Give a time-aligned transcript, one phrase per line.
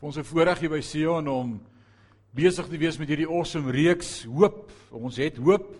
[0.00, 1.60] vir ons 'n voorreg hier by Sion om
[2.32, 4.70] besig te wees met hierdie awesome reeks hoop.
[4.96, 5.76] Ons het hoop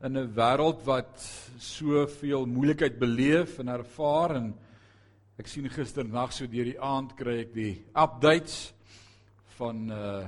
[0.00, 1.20] in 'n wêreld wat
[1.58, 4.54] soveel moeilikheid beleef en ervaar en
[5.38, 8.72] ek sien gisternag so deur die aand kry ek die updates
[9.58, 10.26] van uh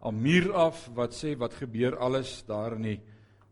[0.00, 3.00] Amir af wat sê wat gebeur alles daar in die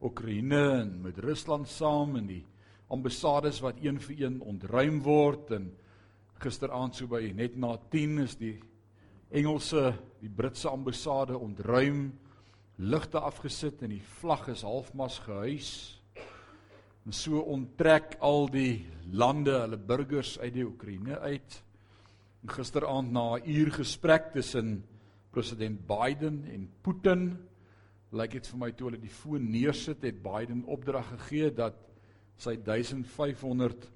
[0.03, 2.45] Oekraïne en met Rusland saam en die
[2.91, 5.77] ambassades wat een vir een ontruim word en
[6.39, 8.59] gisteraand so by net na 10 is die
[9.31, 9.91] Engelse,
[10.23, 12.13] die Britse ambassade ontruim,
[12.79, 15.71] ligte afgesit en die vlag is halfmas gehuis.
[17.07, 21.57] En so onttrek al die lande hulle burgers uit die Oekraïne uit.
[22.43, 24.85] En gisteraand na 'n uur gesprek tussen
[25.31, 27.39] president Biden en Putin,
[28.13, 31.75] lyk dit vir my toe hulle die foon neersit het Biden opdrag gegee dat
[32.39, 33.91] sy 1500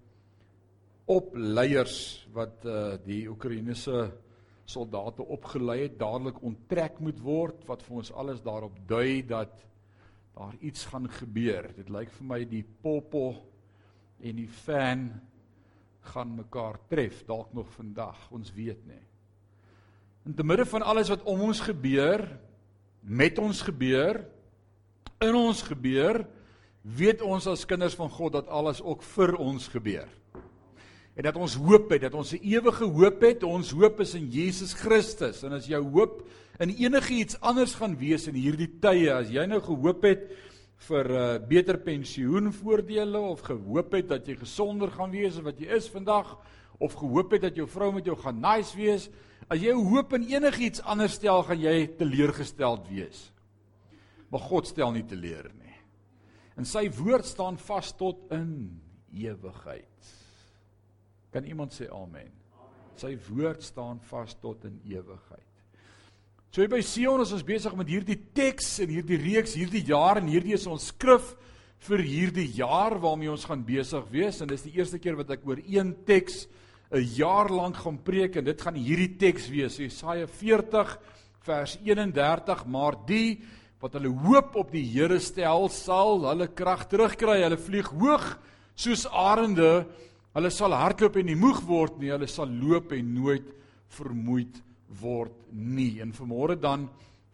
[1.07, 4.11] opleiers wat uh, die Oekraïense
[4.71, 9.53] soldate opgelei het dadelik onttrek moet word wat vir ons alles daarop dui dat
[10.37, 11.69] daar iets gaan gebeur.
[11.77, 13.35] Dit lyk vir my die popo
[14.21, 15.09] en die fan
[16.13, 18.21] gaan mekaar tref dalk nog vandag.
[18.33, 19.03] Ons weet nie.
[20.29, 22.25] In te midde van alles wat om ons gebeur,
[23.01, 24.21] met ons gebeur,
[25.21, 26.23] in ons gebeur,
[26.97, 30.09] weet ons as kinders van God dat alles ook vir ons gebeur
[31.21, 33.43] en dat ons hoop het, dat ons 'n ewige hoop het.
[33.45, 35.43] Ons hoop is in Jesus Christus.
[35.45, 36.27] En as jou hoop
[36.59, 40.31] in enigiets anders gaan wees in hierdie tye, as jy nou gehoop het
[40.89, 45.61] vir 'n uh, beter pensioenvoordele of gehoop het dat jy gesonder gaan wees as wat
[45.61, 46.39] jy is vandag
[46.79, 49.11] of gehoop het dat jou vrou met jou gaan nice wees,
[49.49, 53.31] as jy hoop in enigiets anders stel, gaan jy teleurgesteld wees.
[54.31, 55.77] Maar God stel nie teleur nie.
[56.57, 58.81] En sy woord staan vas tot in
[59.13, 60.20] ewigheid.
[61.31, 62.31] Kan iemand sê amen?
[62.99, 65.47] Sy woord staan vas tot in ewigheid.
[66.51, 70.27] So by Sion is ons besig met hierdie teks en hierdie reeks hierdie jaar en
[70.27, 71.37] hierdie is ons skrif
[71.87, 75.47] vir hierdie jaar waarmee ons gaan besig wees en dis die eerste keer wat ek
[75.47, 76.49] oor een teks
[76.91, 80.99] 'n jaar lank gaan preek en dit gaan hierdie teks wees Jesaja 40
[81.47, 83.39] vers 31 maar die
[83.81, 88.27] wat hulle hoop op die Here stel sal hulle krag terugkry hulle vlieg hoog
[88.75, 89.87] soos arende
[90.37, 93.49] Hulle sal hardloop en nie moeg word nie, hulle sal loop en nooit
[93.97, 94.61] vermoeid
[95.01, 95.99] word nie.
[96.03, 96.87] En vanmôre dan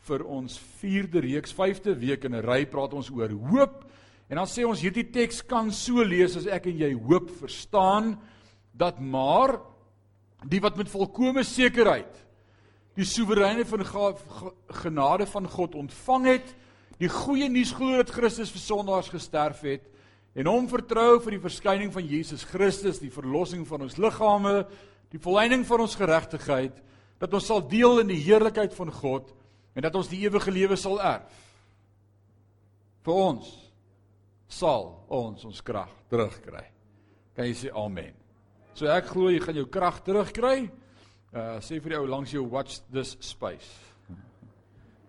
[0.06, 3.84] vir ons 4de reeks, 5de week in 'n ry praat ons oor hoop.
[4.30, 8.18] En dan sê ons hierdie teks kan so lees as ek en jy hoop verstaan
[8.72, 9.60] dat maar
[10.44, 12.26] die wat met volkomme sekerheid
[12.96, 13.84] die soewereine van
[14.68, 16.54] genade van God ontvang het,
[16.98, 19.84] die goeie nuus glo dat Christus vir sondaars gesterf het
[20.36, 24.66] en hom vertrou vir die verskyning van Jesus Christus, die verlossing van ons liggame,
[25.12, 26.76] die volëinding van ons geregtigheid,
[27.16, 29.32] dat ons sal deel in die heerlikheid van God
[29.76, 31.44] en dat ons die ewige lewe sal erf.
[33.06, 33.48] Vir ons
[34.50, 36.64] sal ons ons krag terugkry.
[37.36, 38.14] Kan jy sê amen?
[38.76, 40.66] So ek glo jy gaan jou krag terugkry.
[41.32, 43.70] Uh sê vir die ou langs jou watch this space.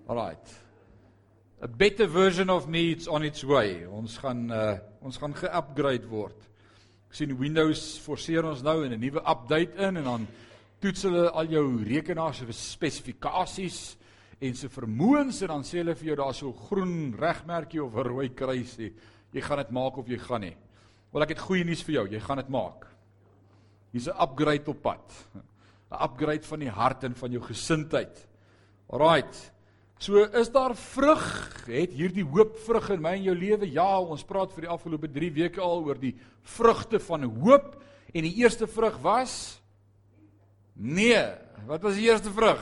[0.07, 0.55] Alrite.
[1.61, 3.85] A better version of me it's on its way.
[3.85, 4.77] Ons gaan uh
[5.07, 6.35] Ons gaan ge-upgrade word.
[7.07, 10.27] Ek sien Windows forceer ons nou in 'n nuwe update in en dan
[10.81, 13.97] toets hulle al jou rekenaar se spesifikasies
[14.41, 17.95] en se vermoëns en dan sê hulle vir jou daar's so 'n groen regmerkie of
[17.95, 18.93] 'n rooi kruisie.
[19.31, 20.57] Jy gaan dit maak of jy gaan nie.
[21.13, 22.87] Wel ek het goeie nuus vir jou, jy gaan dit maak.
[23.93, 25.13] Hier's 'n upgrade op pad.
[25.91, 28.27] 'n Upgrade van die hart en van jou gesindheid.
[28.89, 29.53] Alraight.
[29.97, 31.23] So is daar vrug?
[31.65, 33.69] Het hierdie hoop vrug in my en jou lewe?
[33.73, 36.13] Ja, ons praat vir die afgelope 3 weke al oor die
[36.55, 37.73] vrugte van hoop
[38.13, 39.57] en die eerste vrug was
[40.77, 41.23] Nee,
[41.65, 42.61] wat was die eerste vrug?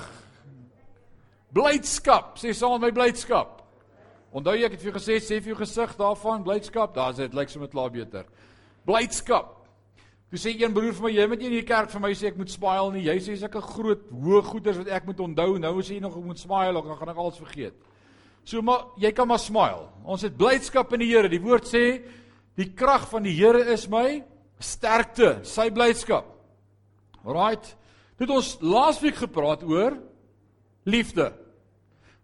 [1.51, 2.37] Blydskap.
[2.39, 3.59] Sê saam met my blydskap.
[4.35, 6.93] Onthou jy ek het vir jou gesê sê vir jou gesig daarvan blydskap?
[6.95, 8.23] Daar's dit lyk sommer klaar beter.
[8.87, 9.54] Blydskap.
[10.35, 12.25] Toe sê een broer vir my, jy moet nie in die kerk vir my sê
[12.27, 13.05] ek moet smile nie.
[13.05, 15.53] Jy sê sulke groot hoë goeders wat ek moet onthou.
[15.63, 17.77] Nou sê jy nog ek moet smile, dan gaan ek alles vergeet.
[18.43, 19.85] So maar jy kan maar smile.
[20.03, 21.31] Ons het blydskap in die Here.
[21.31, 21.85] Die woord sê
[22.59, 24.25] die krag van die Here is my
[24.59, 26.27] sterkte, sy blydskap.
[27.23, 27.71] Alraight.
[28.19, 29.95] Dit ons laasweek gepraat oor
[30.83, 31.29] liefde.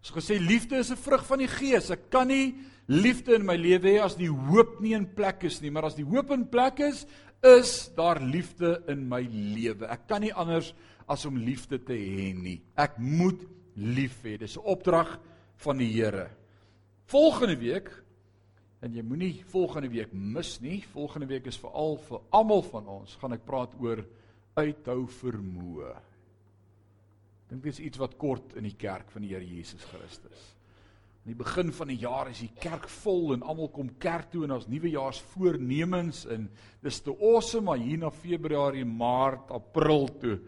[0.03, 1.87] Ons gesê liefde is 'n vrug van die Gees.
[1.95, 2.57] Ek kan nie
[2.87, 5.95] liefde in my lewe hê as die hoop nie in plek is nie, maar as
[5.95, 7.05] die hoop in plek is,
[7.41, 9.87] is daar liefde in my lewe.
[9.89, 10.73] Ek kan nie anders
[11.09, 12.59] as om liefde te hê nie.
[12.77, 13.41] Ek moet
[13.75, 14.37] lief hê.
[14.37, 15.19] Dis 'n opdrag
[15.57, 16.29] van die Here.
[17.05, 17.89] Volgende week
[18.81, 20.83] en jy moenie volgende week mis nie.
[20.93, 24.05] Volgende week is veral vir almal van ons gaan ek praat oor
[24.55, 25.95] uithou vermoë.
[27.49, 30.55] Dink dis iets wat kort in die kerk van die Here Jesus Christus.
[31.21, 34.43] In die begin van die jaar is die kerk vol en almal kom kerk toe
[34.47, 36.49] en ons nuwejaarsvoornemens en
[36.81, 40.39] dis te awesome maar hier na Februarie, Maart, April toe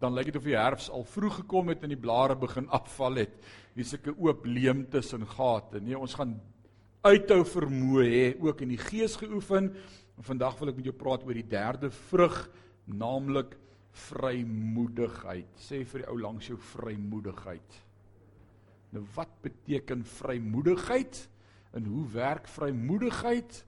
[0.00, 3.20] dan lyk dit of die herfs al vroeg gekom het en die blare begin afval
[3.20, 3.34] het.
[3.76, 5.80] Hier's 'n oop leemtes en gate.
[5.80, 6.40] Nee, ons gaan
[7.02, 9.74] uithou vermoë hê, ook in die gees geoefen.
[10.16, 12.50] En vandag wil ek met jou praat oor die derde vrug,
[12.86, 13.56] naamlik
[13.92, 15.48] vrymoedigheid.
[15.56, 17.89] Sê vir die ou langs jou vrymoedigheid.
[18.90, 21.28] Nou wat beteken vrymoedigheid?
[21.70, 23.64] En hoe werk vrymoedigheid?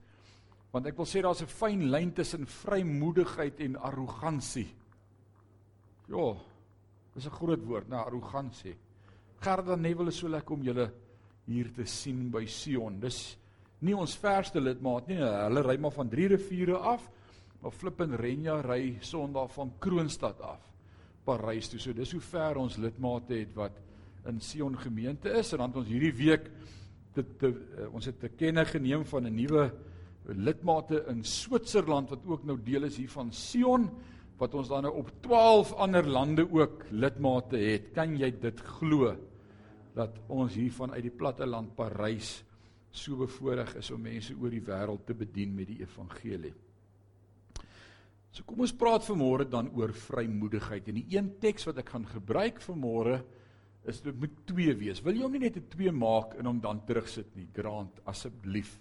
[0.73, 4.73] Want ek wil sê daar's 'n fyn lyn tussen vrymoedigheid en arrogansie.
[6.07, 6.35] Ja,
[7.13, 8.75] dis 'n groot woord, nou arrogansie.
[9.39, 10.91] Gerda Neville is so lekker om julle
[11.45, 12.99] hier te sien by Sion.
[12.99, 13.37] Dis
[13.79, 15.17] nie ons verste lidmaat nie.
[15.17, 17.09] Hulle ry maar van drie riviere af,
[17.61, 20.71] maar Flip en Renja ry Sondag van Kroonstad af.
[21.25, 21.79] Parys toe.
[21.79, 23.79] So dis hoe ver ons lidmate het wat
[24.29, 26.49] in Sion gemeente is en dan het ons hierdie week
[27.13, 29.71] dit te, uh, ons het te kenne geneem van 'n nuwe
[30.25, 33.89] lidmate in Switserland wat ook nou deel is hier van Sion
[34.39, 37.91] wat ons dan nou op 12 ander lande ook lidmate het.
[37.93, 39.13] Kan jy dit glo
[39.93, 42.43] dat ons hier vanuit die platte land Parys
[42.93, 46.53] so bevoorreg is om mense oor die wêreld te bedien met die evangelie.
[48.33, 50.89] So kom ons praat vanmôre dan oor vrymoedigheid.
[50.89, 53.19] En die een teks wat ek gaan gebruik vanmôre
[53.89, 55.01] is dit moet 2 wees.
[55.03, 57.47] Wil jy hom nie net 'n 2 maak en hom dan terugsit nie?
[57.53, 58.79] Grant asseblief.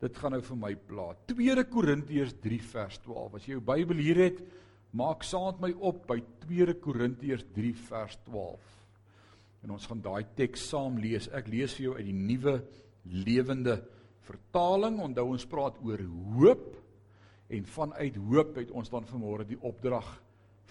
[0.00, 1.14] Dit gaan nou vir my pla.
[1.26, 3.34] 2 Korintiërs 3 vers 12.
[3.34, 4.42] As jy jou Bybel hier het,
[4.92, 8.60] maak met my op by 2 Korintiërs 3 vers 12.
[9.62, 11.28] En ons gaan daai teks saam lees.
[11.28, 12.62] Ek lees vir jou uit die nuwe
[13.04, 13.82] lewende
[14.20, 15.00] vertaling.
[15.00, 16.00] Onthou ons praat oor
[16.36, 16.76] hoop
[17.48, 20.22] en vanuit hoop het ons dan vanmôre die opdrag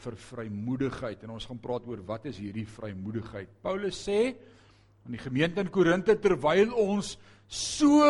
[0.04, 3.52] vir vrymoedigheid en ons gaan praat oor wat is hierdie vrymoedigheid.
[3.64, 4.34] Paulus sê
[5.06, 7.18] aan die gemeente in Korinte terwyl ons
[7.48, 8.04] so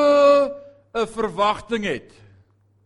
[0.94, 2.14] 'n verwagting het.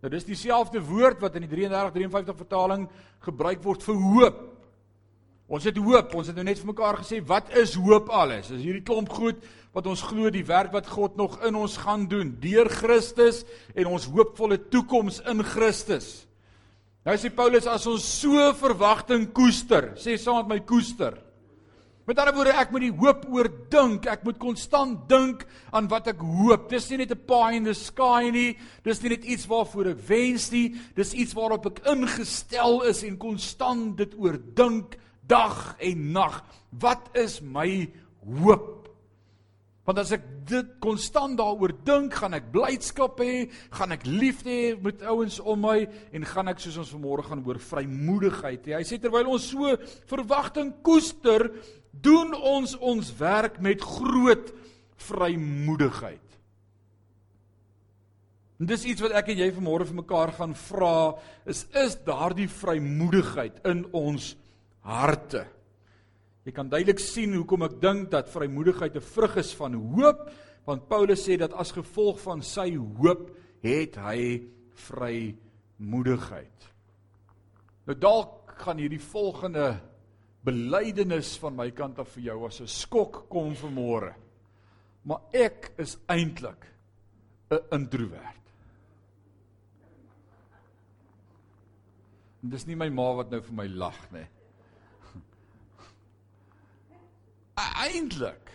[0.02, 2.90] Nou dis dieselfde woord wat in die 33 53 vertaling
[3.24, 4.42] gebruik word vir hoop.
[5.48, 6.16] Ons het hoop.
[6.16, 8.52] Ons het nou net vir mekaar gesê wat is hoop alles?
[8.52, 12.08] Is hierdie klomp goed wat ons glo die werk wat God nog in ons gaan
[12.08, 16.28] doen deur Christus en ons hoopvolle toekoms in Christus.
[17.04, 21.18] Nou sê Paulus as ons so verwagting koester, sê saam met my koester.
[22.04, 24.08] Met ander woorde, ek moet die hoop oordink.
[24.12, 26.66] Ek moet konstant dink aan wat ek hoop.
[26.72, 28.58] Dis nie net 'n pie in the sky nie.
[28.84, 30.76] Dis nie net iets waarvoor ek wens nie.
[30.96, 34.98] Dis iets waarop ek ingestel is en konstant dit oordink
[35.28, 36.44] dag en nag.
[36.72, 37.88] Wat is my
[38.26, 38.83] hoop?
[39.84, 44.68] Want as ek dit konstant daaroor dink, gaan ek blydskap hê, gaan ek liefde hê
[44.80, 45.82] met ouens om my
[46.16, 48.78] en gaan ek soos ons vanmôre gaan oor vrymoedigheid hê.
[48.78, 49.76] Hy sê terwyl ons so
[50.08, 51.50] verwagting koester,
[51.92, 54.54] doen ons ons werk met groot
[55.04, 56.22] vrymoedigheid.
[58.64, 60.96] En dis iets wat ek en jy vanmôre vir mekaar gaan vra,
[61.44, 64.32] is is daardie vrymoedigheid in ons
[64.88, 65.44] harte?
[66.44, 70.30] Jy kan duidelik sien hoekom ek dink dat vrymoedigheid 'n vrug is van hoop,
[70.66, 73.32] want Paulus sê dat as gevolg van sy hoop
[73.64, 74.44] het hy
[74.76, 76.70] vrymoedigheid.
[77.88, 79.80] Nou dalk gaan hierdie volgende
[80.44, 84.14] belydenis van my kant af vir jou as 'n skok kom vanmôre.
[85.04, 86.68] Maar ek is eintlik
[87.52, 88.44] 'n introwert.
[92.42, 94.28] Dis nie my ma wat nou vir my lag nie.
[97.76, 98.52] Eintlik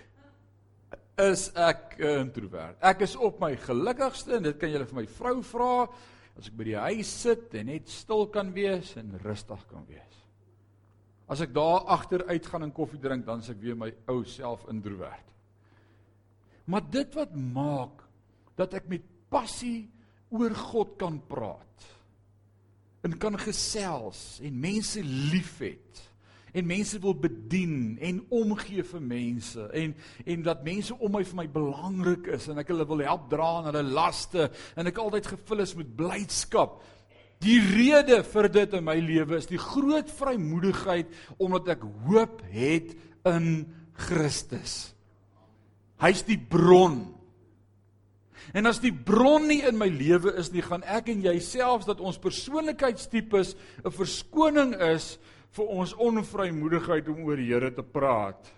[1.18, 2.76] is ek 'n introwert.
[2.80, 5.88] Ek is op my gelukkigste en dit kan julle vir my vrou vra
[6.38, 10.24] as ek by die huis sit en net stil kan wees en rustig kan wees.
[11.28, 14.24] As ek daar agter uit gaan en koffie drink, dan is ek weer my ou
[14.24, 15.26] self introwert.
[16.66, 18.04] Maar dit wat maak
[18.56, 19.90] dat ek met passie
[20.30, 21.86] oor God kan praat
[23.06, 26.07] en kan gesels en mense liefhet
[26.52, 31.40] en mense wil bedien en omgee vir mense en en dat mense om my vir
[31.42, 35.32] my belangrik is en ek hulle wil help dra aan hulle laste en ek altyd
[35.34, 36.80] gevul is met blydskap.
[37.44, 42.96] Die rede vir dit in my lewe is die groot vrymoedigheid omdat ek hoop het
[43.28, 43.52] in
[43.98, 44.94] Christus.
[46.02, 47.00] Hy's die bron.
[48.56, 51.88] En as die bron nie in my lewe is nie, gaan ek en jy selfs
[51.88, 55.18] dat ons persoonlikheidstipes 'n verskoning is
[55.56, 58.50] vir ons onvrymoedigheid om oor die Here te praat.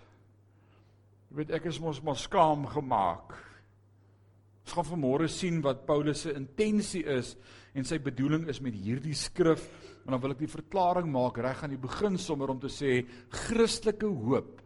[1.29, 3.35] Jy weet ek is mos maar skaam gemaak.
[4.65, 7.35] Ons gaan vanmôre sien wat Paulus se intensie is
[7.75, 9.63] en sy bedoeling is met hierdie skrif
[10.03, 12.99] en dan wil ek die verklaring maak reg aan die begin sommer om te sê
[13.45, 14.59] Christelike hoop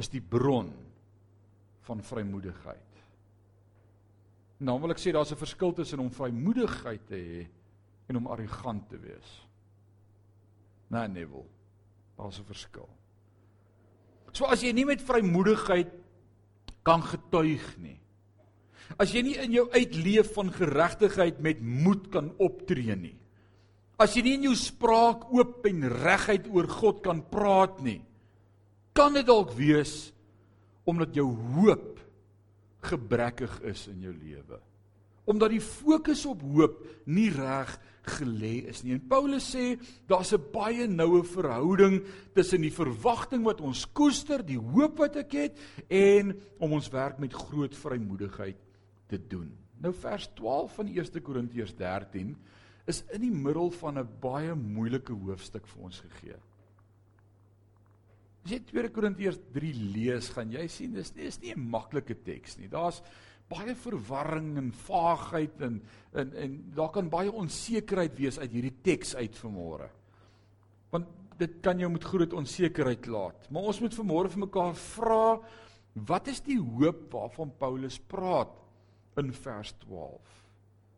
[0.00, 0.72] is die bron
[1.84, 2.90] van vrymoedigheid.
[4.60, 7.46] En dan wil ek sê daar's 'n verskil tussen om vrymoedigheid te hê
[8.08, 9.46] en om arrogant te wees.
[10.88, 11.46] Nee, wel.
[12.16, 12.88] Daar's 'n verskil.
[14.32, 15.92] So as jy nie met vrymoedigheid
[16.82, 18.04] kan getuig nie,
[19.00, 23.16] As jy nie in jou uitleef van geregtigheid met moed kan optree nie.
[24.00, 28.00] As jy nie in jou spraak oop en reguit oor God kan praat nie.
[28.94, 30.12] Kan dit dalk wees
[30.84, 32.02] omdat jou hoop
[32.84, 34.60] gebrekkig is in jou lewe.
[35.24, 38.92] Omdat die fokus op hoop nie reg gelê is nie.
[38.92, 42.04] En Paulus sê daar's 'n baie noue verhouding
[42.34, 47.18] tussen die verwagting wat ons koester, die hoop wat ek het en om ons werk
[47.18, 48.56] met groot vrymoedigheid
[49.08, 49.56] te doen.
[49.80, 52.36] Nou vers 12 van 1 Korintiërs 13
[52.86, 56.36] is in die middel van 'n baie moeilike hoofstuk vir ons gegee.
[58.44, 62.14] As jy 2 Korintiërs 3 lees, gaan jy sien dis nie is nie 'n maklike
[62.14, 62.68] teks nie.
[62.68, 63.02] Daar's
[63.50, 65.82] baie verwarring en vaagheid en
[66.14, 69.88] en en daar kan baie onsekerheid wees uit hierdie teks uit vanmôre.
[70.94, 71.08] Want
[71.38, 73.48] dit kan jou met groot onsekerheid laat.
[73.50, 75.40] Maar ons moet vanmôre vir mekaar vra,
[76.06, 78.54] wat is die hoop waarvan Paulus praat?
[79.20, 80.20] in vers 12.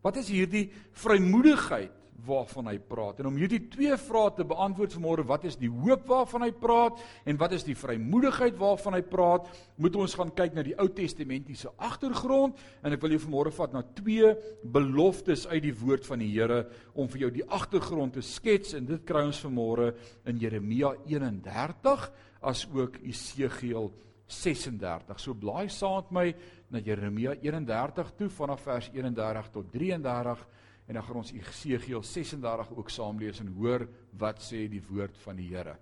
[0.01, 1.93] Wat is hierdie vrymoedigheid
[2.25, 3.19] waarvan hy praat?
[3.21, 7.01] En om hierdie twee vrae te beantwoord vanmôre, wat is die hoop waarvan hy praat
[7.27, 9.51] en wat is die vrymoedigheid waarvan hy praat?
[9.77, 13.75] Moet ons gaan kyk na die Ou Testamentiese agtergrond en ek wil jou vanmôre vat
[13.75, 14.33] na twee
[14.63, 16.63] beloftes uit die woord van die Here
[16.97, 19.93] om vir jou die agtergrond te skets en dit kry ons vanmôre
[20.27, 22.09] in Jeremia 31
[22.47, 23.91] as ook Esegiel
[24.27, 25.19] 36.
[25.23, 26.27] So blaai saam met my
[26.69, 30.41] na Jeremia 31 toe vanaf vers 31 tot 33
[30.87, 33.87] en dan gaan ons Esegiel 36 ook saam lees en hoor
[34.19, 35.75] wat sê die woord van die Here.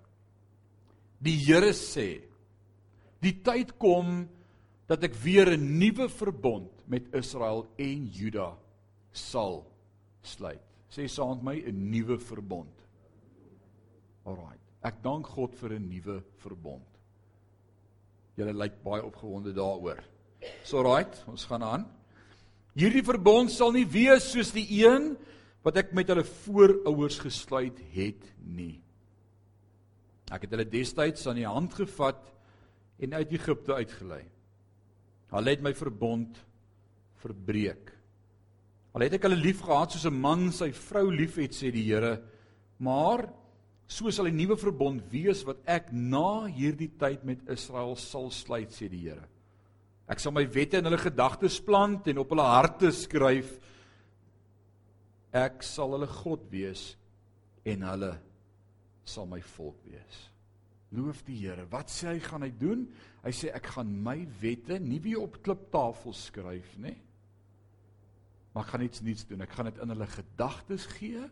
[1.22, 2.08] Die Here sê:
[3.22, 4.26] Die tyd kom
[4.90, 8.56] dat ek weer 'n nuwe verbond met Israel en Juda
[9.12, 9.64] sal
[10.22, 10.62] sluit.
[10.90, 12.74] Sê saam met my 'n nuwe verbond.
[14.24, 14.58] Alraai.
[14.82, 16.86] Ek dank God vir 'n nuwe verbond.
[18.36, 20.02] Julle lyk baie opgewonde daaroor.
[20.62, 21.95] So right, ons gaan aan.
[22.76, 25.14] Hierdie verbond sal nie wees soos die een
[25.64, 28.76] wat ek met hulle voorouers gesluit het nie.
[30.28, 32.20] Ek het hulle destyds aan die hand gevat
[33.00, 34.24] en uit Egipte uitgelei.
[35.32, 36.36] Hulle het my verbond
[37.22, 37.90] verbreek.
[38.96, 42.22] Al het ek hulle lief gehad soos 'n man sy vrou liefhet, sê die Here,
[42.78, 43.32] maar
[43.86, 48.70] so sal 'n nuwe verbond wees wat ek na hierdie tyd met Israel sal sluit,
[48.70, 49.28] sê die Here.
[50.06, 53.56] Ek sal my wette in hulle gedagtes plant en op hulle harte skryf.
[55.34, 56.92] Ek sal hulle God wees
[57.66, 58.12] en hulle
[59.06, 60.20] sal my volk wees.
[60.94, 61.66] Loof die Here.
[61.70, 62.86] Wat sê hy gaan hy doen?
[63.24, 66.94] Hy sê ek gaan my wette nie weer op kliptafels skryf nie.
[68.54, 69.42] Maar ek gaan iets nuuts doen.
[69.42, 71.26] Ek gaan dit in hulle gedagtes gee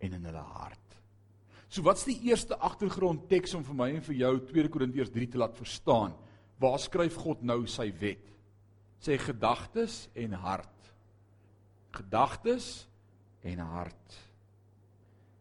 [0.00, 0.80] en in hulle hart.
[1.68, 5.28] So wat's die eerste agtergrond teks om vir my en vir jou 2 Korintiërs 3
[5.34, 6.16] te laat verstaan?
[6.58, 8.24] Waar skryf God nou sy wet?
[9.02, 10.92] Sê gedagtes en hart.
[11.96, 12.86] Gedagtes
[13.44, 14.18] en hart.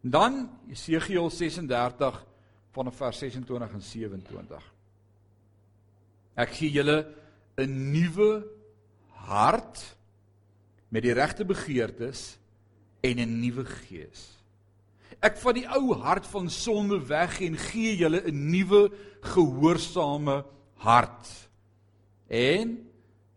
[0.03, 2.25] En dan Jesegiel 36
[2.75, 4.71] vanaf vers 26 en 27.
[6.35, 7.07] Ek gee julle
[7.57, 8.43] 'n nuwe
[9.25, 9.95] hart
[10.91, 12.37] met die regte begeertes
[13.01, 14.35] en 'n nuwe gees.
[15.21, 18.91] Ek vat die ou hart van sonde weg en gee julle 'n nuwe
[19.21, 20.43] gehoorsame
[20.83, 21.29] hart.
[22.27, 22.77] En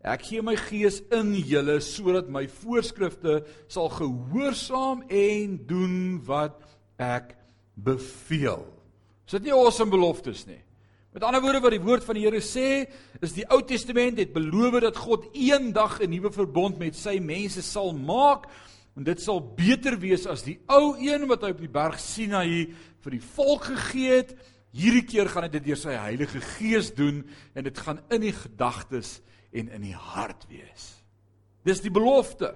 [0.09, 6.63] ek gee my gees in julle sodat my voorskrifte sal gehoorsaam en doen wat
[6.99, 7.35] ek
[7.75, 8.65] beveel.
[9.29, 10.63] Is dit nie awesome beloftes nie?
[11.13, 12.87] Met ander woorde wat die woord van die Here sê,
[13.25, 17.63] is die Ou Testament het beloof dat God eendag 'n nuwe verbond met sy mense
[17.63, 18.47] sal maak
[18.99, 22.67] en dit sal beter wees as die ou een wat hy op die berg Sinaï
[23.05, 24.33] vir die volk gegee het
[24.77, 27.23] Hierdie keer gaan hy dit deur sy Heilige Gees doen
[27.55, 29.19] en dit gaan in die gedagtes
[29.53, 30.91] en in die hart wees.
[31.65, 32.55] Dis die belofte.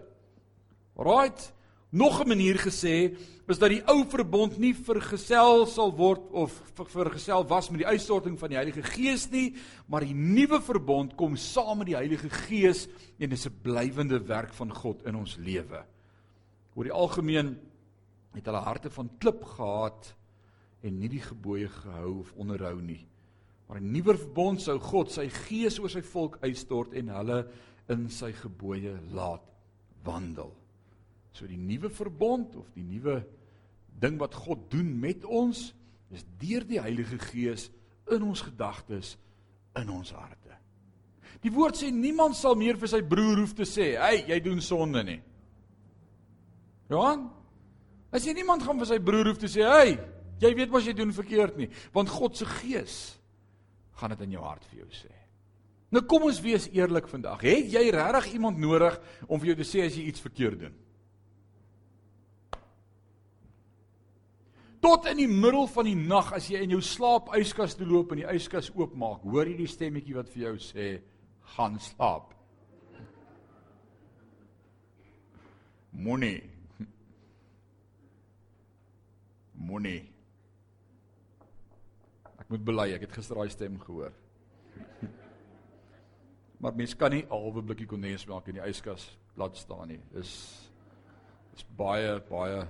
[0.96, 1.52] Right?
[1.90, 3.16] Nog 'n manier gesê
[3.48, 8.38] is dat die ou verbond nie vergesel sal word of vergesel was met die uitstorting
[8.38, 9.54] van die Heilige Gees nie,
[9.86, 12.88] maar die nuwe verbond kom saam met die Heilige Gees
[13.18, 15.84] en dis 'n blywende werk van God in ons lewe.
[16.74, 17.58] Oor die algemeen
[18.34, 20.14] het hulle harte van klip gehad
[20.82, 23.06] en nie die gebooie gehou of onderhou nie.
[23.68, 27.48] Maar 'n nuwe verbond sou God sy gees oor sy volk uitstort en hulle
[27.88, 29.42] in sy gebooie laat
[30.04, 30.52] wandel.
[31.32, 33.24] So die nuwe verbond of die nuwe
[34.00, 35.74] ding wat God doen met ons
[36.10, 37.70] is deur die Heilige Gees
[38.10, 39.16] in ons gedagtes,
[39.76, 40.58] in ons harte.
[41.42, 44.60] Die woord sê niemand sal meer vir sy broer hoef te sê, "Hey, jy doen
[44.60, 45.20] sonde nie."
[46.90, 47.30] Johan,
[48.12, 49.98] as jy niemand gaan vir sy broer hoef te sê, "Hey,
[50.42, 53.18] jy weet wat jy doen verkeerd nie," want God se Gees
[53.98, 55.12] gaan dit in jou hart vir jou sê.
[55.92, 57.42] Nou kom ons wees eerlik vandag.
[57.44, 58.96] Het jy regtig iemand nodig
[59.28, 60.78] om vir jou te sê as jy iets verkeerd doen?
[64.82, 68.14] Tot in die middel van die nag as jy in jou slaap yskas toe loop
[68.14, 70.86] en die yskas oopmaak, hoor jy die stemmetjie wat vir jou sê
[71.54, 72.32] gaan slaap.
[75.92, 76.40] Moenie.
[79.68, 80.00] Moenie.
[82.52, 84.12] Moet bely, ek het gister daai stem gehoor.
[86.62, 90.00] Maar mens kan nie 'n halwe blikkie kondensmelk in die yskas laat staan nie.
[90.12, 90.30] Dis
[91.56, 92.68] is baie baie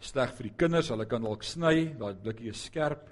[0.00, 0.88] sleg vir die kinders.
[0.88, 3.10] Hulle kan dalk sny, daai blikkie is skerp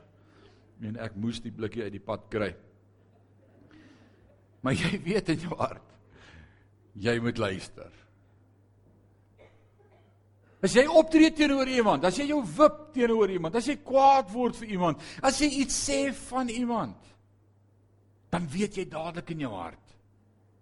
[0.81, 2.55] en ek moes die blikkie uit die pad kry.
[4.63, 5.93] Maar jy weet in jou hart
[6.95, 8.02] jy moet luister.
[10.63, 14.55] As jy optree teenoor iemand, as jy jou wip teenoor iemand, as jy kwaad word
[14.61, 16.99] vir iemand, as jy iets sê van iemand,
[18.31, 19.97] dan weet jy dadelik in jou hart,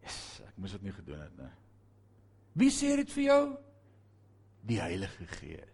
[0.07, 1.51] yes, ek moes dit nie gedoen het nie.
[2.63, 3.43] Wie sê dit vir jou?
[4.71, 5.70] Die Heilige Gees.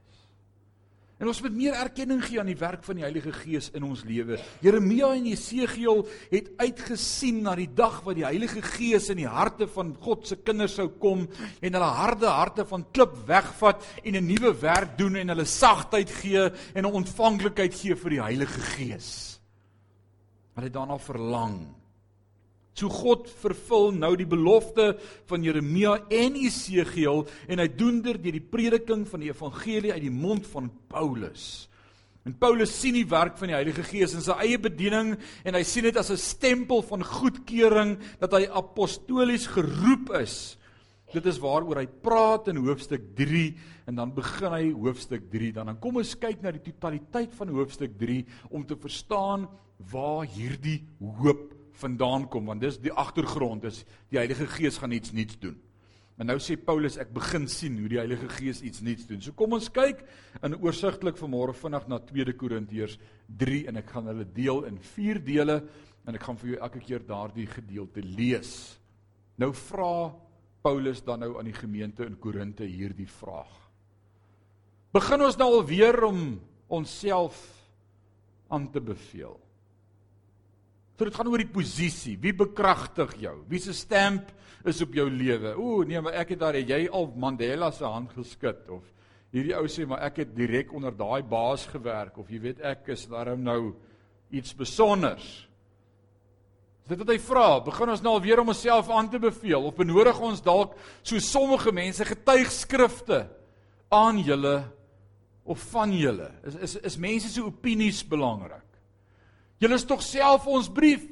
[1.16, 4.02] En ons moet meer erkenning gee aan die werk van die Heilige Gees in ons
[4.04, 4.36] lewe.
[4.60, 9.64] Jeremia en Jesegiel het uitgesien na die dag wat die Heilige Gees in die harte
[9.72, 14.26] van God se kinders sou kom en hulle harde harte van klip wegvat en 'n
[14.26, 19.40] nuwe werk doen en hulle sagtheid gee en 'n ontvanklikheid gee vir die Heilige Gees.
[20.54, 21.85] Hulle het daarna verlang.
[22.76, 24.90] So God vervul nou die belofte
[25.30, 30.04] van Jeremia en Esegiel en hy doen dit deur die prediking van die evangelie uit
[30.04, 31.70] die mond van Paulus.
[32.26, 35.14] En Paulus sien die werk van die Heilige Gees in sy eie bediening
[35.46, 40.58] en hy sien dit as 'n stempel van goedkeuring dat hy apostolies geroep is.
[41.14, 45.66] Dit is waaroor hy praat in hoofstuk 3 en dan begin hy hoofstuk 3 dan
[45.66, 50.84] dan kom ons kyk na die totaliteit van hoofstuk 3 om te verstaan waar hierdie
[51.00, 55.56] hoop vandaan kom want dis die agtergrond is die Heilige Gees gaan iets nuuts doen.
[56.16, 59.20] En nou sê Paulus ek begin sien hoe die Heilige Gees iets nuuts doen.
[59.20, 60.00] So kom ons kyk
[60.46, 62.96] in oorsigtelik vanmôre vinnig na 2 Korintiërs
[63.42, 65.60] 3 en ek gaan hulle deel in 4 dele
[66.06, 68.54] en ek gaan vir jou elke keer daardie gedeelte lees.
[69.36, 70.14] Nou vra
[70.64, 73.52] Paulus dan nou aan die gemeente in Korinte hierdie vraag.
[74.96, 76.22] Begin ons nou alweer om
[76.72, 77.36] onsself
[78.48, 79.36] aan te beveel.
[80.96, 82.16] So dit gaan oor die posisie.
[82.20, 83.34] Wie bekragtig jou?
[83.50, 84.30] Wie se stamp
[84.66, 85.52] is op jou lewe?
[85.60, 88.84] Ooh, nee, maar ek het daar jy al Mandela se hand geskit of
[89.34, 92.88] hierdie ou sê maar ek het direk onder daai baas gewerk of jy weet ek
[92.94, 93.60] is daarom nou
[94.32, 95.26] iets besonders.
[96.86, 100.20] Dit wat hy vra, begin ons nou alweer om onsself aan te beveel of benodig
[100.22, 103.24] ons dalk so sommige mense getuigskrifte
[103.92, 104.60] aan julle
[105.44, 106.30] of van julle?
[106.46, 108.65] Is is is mense se opinies belangrik?
[109.58, 111.06] Julle is tog self ons brief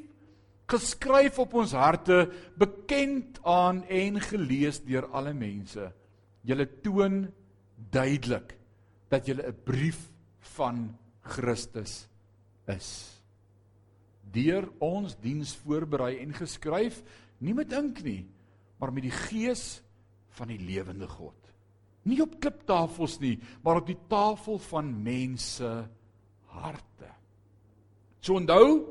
[0.70, 2.24] geskryf op ons harte,
[2.56, 5.90] bekend aan en gelees deur alle mense.
[6.44, 7.24] Julle toon
[7.92, 8.56] duidelik
[9.12, 10.10] dat julle 'n brief
[10.56, 12.08] van Christus
[12.66, 13.20] is.
[14.32, 17.02] Deur ons diens voorberei en geskryf,
[17.38, 18.26] nie met ink nie,
[18.78, 19.82] maar met die gees
[20.28, 21.36] van die lewende God.
[22.02, 25.88] Nie op kliptafels nie, maar op die tafel van mense
[26.46, 27.13] harte.
[28.24, 28.86] So onthou,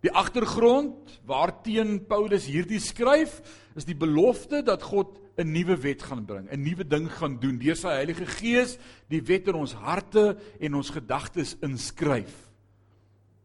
[0.00, 3.42] die agtergrond waarteen Paulus hierdie skryf,
[3.76, 7.58] is die belofte dat God 'n nuwe wet gaan bring, 'n nuwe ding gaan doen
[7.58, 12.44] deur sy Heilige Gees, die wet in ons harte en ons gedagtes inskryf.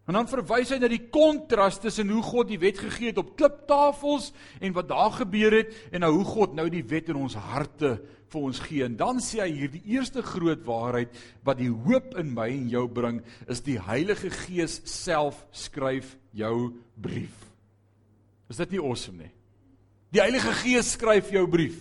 [0.08, 3.36] En dan verwys hy na die kontras tussen hoe God die wet gegee het op
[3.36, 7.36] kliptafels en wat daar gebeur het en nou hoe God nou die wet in ons
[7.36, 8.00] harte
[8.32, 8.84] vir ons gee.
[8.86, 11.16] En dan sê hy hierdie eerste groot waarheid
[11.48, 16.72] wat die hoop in my en jou bring, is die Heilige Gees self skryf jou
[16.96, 17.36] brief.
[18.50, 19.34] Is dit nie awesome nie?
[20.14, 21.78] Die Heilige Gees skryf jou brief.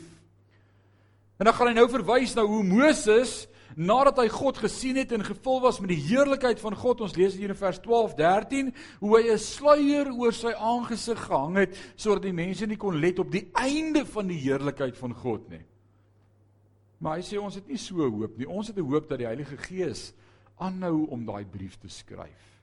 [1.39, 3.47] En dan gaan hy nou verwys na hoe Moses
[3.79, 7.37] nadat hy God gesien het en gevul was met die heerlikheid van God, ons lees
[7.39, 12.23] hier in vers 12, 13, hoe hy 'n sluier oor sy aangesig gehang het sodat
[12.23, 15.63] die mense nie kon let op die einde van die heerlikheid van God nie.
[16.99, 18.49] Maar hy sê ons het nie so hoop nie.
[18.49, 20.13] Ons het 'n hoop dat die Heilige Gees
[20.59, 22.59] aanhou om daai brief te skryf.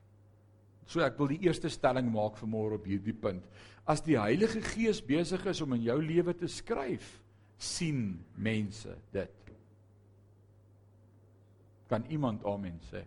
[0.86, 3.44] So ek wil die eerste stelling maak vanmôre op hierdie punt.
[3.86, 7.22] As die Heilige Gees besig is om in jou lewe te skryf,
[7.58, 9.52] sien mense dit.
[11.88, 13.04] Kan iemand amen sê?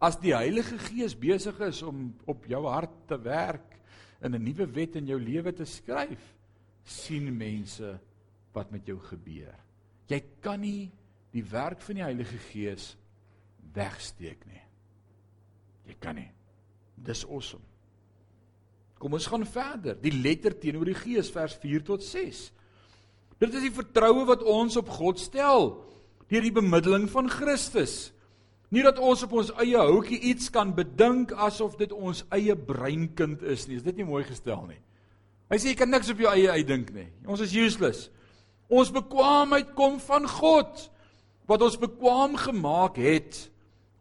[0.00, 3.78] As die Heilige Gees besig is om op jou hart te werk
[4.20, 6.34] en 'n nuwe wet in jou lewe te skryf,
[6.84, 7.98] sien mense
[8.56, 9.54] wat met jou gebeur.
[10.08, 10.88] Jy kan nie
[11.34, 12.94] die werk van die Heilige Gees
[13.76, 14.62] wegsteek nie.
[15.86, 16.30] Jy kan nie.
[16.96, 17.64] Dis awesome.
[18.96, 19.98] Kom ons gaan verder.
[20.00, 22.46] Die letter teenoor die Gees vers 4 tot 6.
[23.42, 25.74] Dit is die vertroue wat ons op God stel
[26.26, 28.10] deur die bemiddeling van Christus.
[28.74, 33.44] Nie dat ons op ons eie houtjie iets kan bedink asof dit ons eie breinkind
[33.46, 33.78] is nie.
[33.78, 34.80] Is dit nie mooi gestel nie?
[35.52, 37.06] Hy sê jy kan niks op jou eie uitdink nie.
[37.30, 38.08] Ons is useless.
[38.66, 40.88] Ons bekwaamheid kom van God
[41.46, 43.46] wat ons bekwaam gemaak het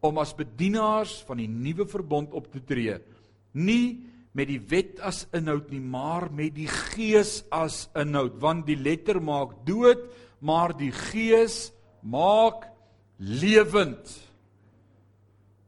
[0.05, 2.97] om as bedienaars van die nuwe verbond op te tree.
[3.53, 4.01] Nie
[4.35, 9.21] met die wet as inhoud nie, maar met die gees as inhoud, want die letter
[9.23, 10.01] maak dood,
[10.43, 11.69] maar die gees
[12.03, 12.67] maak
[13.17, 14.11] lewend.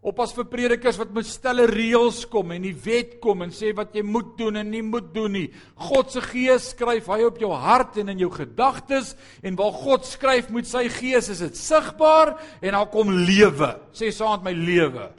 [0.08, 3.96] Oppas vir predikers wat met stelle reëls kom en die wet kom en sê wat
[3.98, 5.48] jy moet doen en nie moet doen nie.
[5.90, 10.08] God se gees skryf hy op jou hart en in jou gedagtes en waar God
[10.08, 13.74] skryf met sy gees is dit sigbaar en daar kom lewe.
[13.92, 15.10] Sê met my lewe.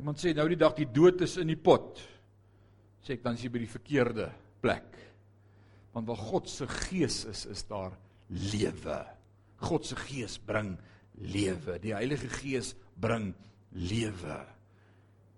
[0.00, 2.00] Iemand sê nou die dag die dood is in die pot.
[3.04, 4.30] Sê ek dan is jy by die verkeerde
[4.64, 4.88] plek.
[5.92, 7.92] Want waar God se gees is, is daar
[8.32, 8.98] lewe.
[9.60, 10.93] God se gees bring lewe.
[11.14, 13.32] Die Heilige Gees bring
[13.74, 14.40] lewe.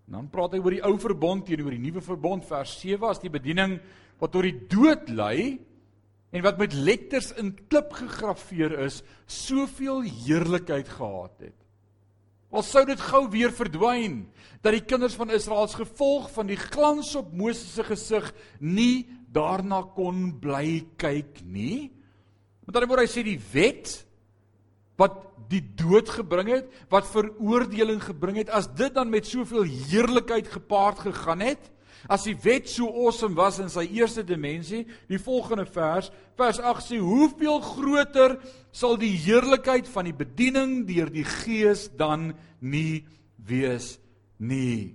[0.06, 3.32] Dan praat hy oor die ou verbond teenoor die nuwe verbond vers 7 as die
[3.32, 3.78] bediening
[4.20, 5.58] wat tot die dood lei
[6.30, 11.56] en wat met letters in klip gegraveer is, soveel heerlikheid gehad het.
[12.54, 14.20] Al sou dit gou weer verdwyn
[14.62, 19.06] dat die kinders van Israel as gevolg van die glans op Moses se gesig nie
[19.34, 21.90] daarna kon bly kyk nie.
[22.64, 24.05] Met ander woorde hy sê die wet
[25.00, 30.48] wat die dood gebring het, wat veroordeling gebring het, as dit dan met soveel heerlikheid
[30.50, 31.72] gepaard gegaan het,
[32.12, 36.84] as die wet so awesome was in sy eerste dimensie, die volgende vers, vers 8
[36.84, 38.36] sê, hoeveel groter
[38.74, 42.30] sal die heerlikheid van die bediening deur die Gees dan
[42.60, 43.04] nie
[43.46, 43.96] wees
[44.38, 44.94] nie.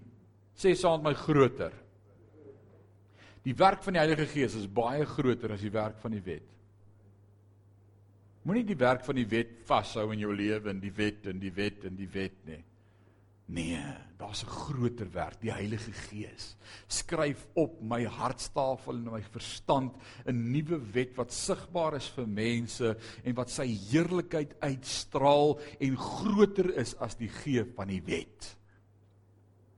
[0.56, 1.74] Sê saam met my groter.
[3.42, 6.46] Die werk van die Heilige Gees is baie groter as die werk van die wet.
[8.42, 11.54] Moenie die werk van die wet vashou in jou lewe en die wet en die
[11.54, 12.64] wet en die wet nie.
[13.52, 13.82] Nee,
[14.18, 16.56] daar's 'n groter werk, die Heilige Gees.
[16.88, 19.94] Skryf op my hartstafel en my verstand
[20.26, 26.78] 'n nuwe wet wat sigbaar is vir mense en wat sy heerlikheid uitstraal en groter
[26.78, 28.58] is as die gee van die wet.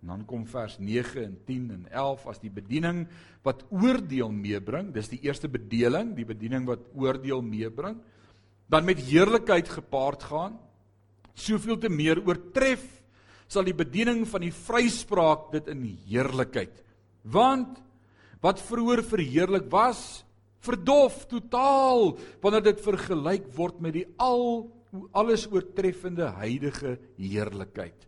[0.02, 3.08] En dan kom vers 9 en 10 en 11 as die bediening
[3.42, 4.94] wat oordeel meebring.
[4.94, 8.00] Dis die eerste bedeling, die bediening wat oordeel meebring
[8.74, 10.58] dan met heerlikheid gepaard gaan.
[11.38, 12.84] Soveel te meer oortref
[13.52, 16.74] sal die bediening van die vryspraak dit in heerlikheid.
[17.22, 17.78] Want
[18.44, 20.24] wat vroeër verheerlik was,
[20.64, 24.66] verdof totaal wanneer dit vergelyk word met die al
[25.14, 28.08] alles oortreffende heilige heerlikheid.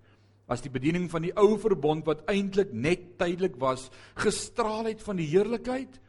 [0.49, 5.17] As die bediening van die ou verbond wat eintlik net tydelik was, gestraal het van
[5.21, 5.99] die heerlikheid,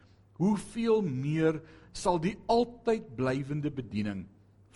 [0.41, 1.61] hoeveel meer
[1.97, 4.25] sal die altyd blywende bediening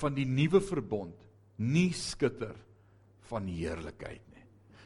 [0.02, 1.18] van die nuwe verbond
[1.62, 2.56] nie skitter
[3.30, 4.31] van heerlikheid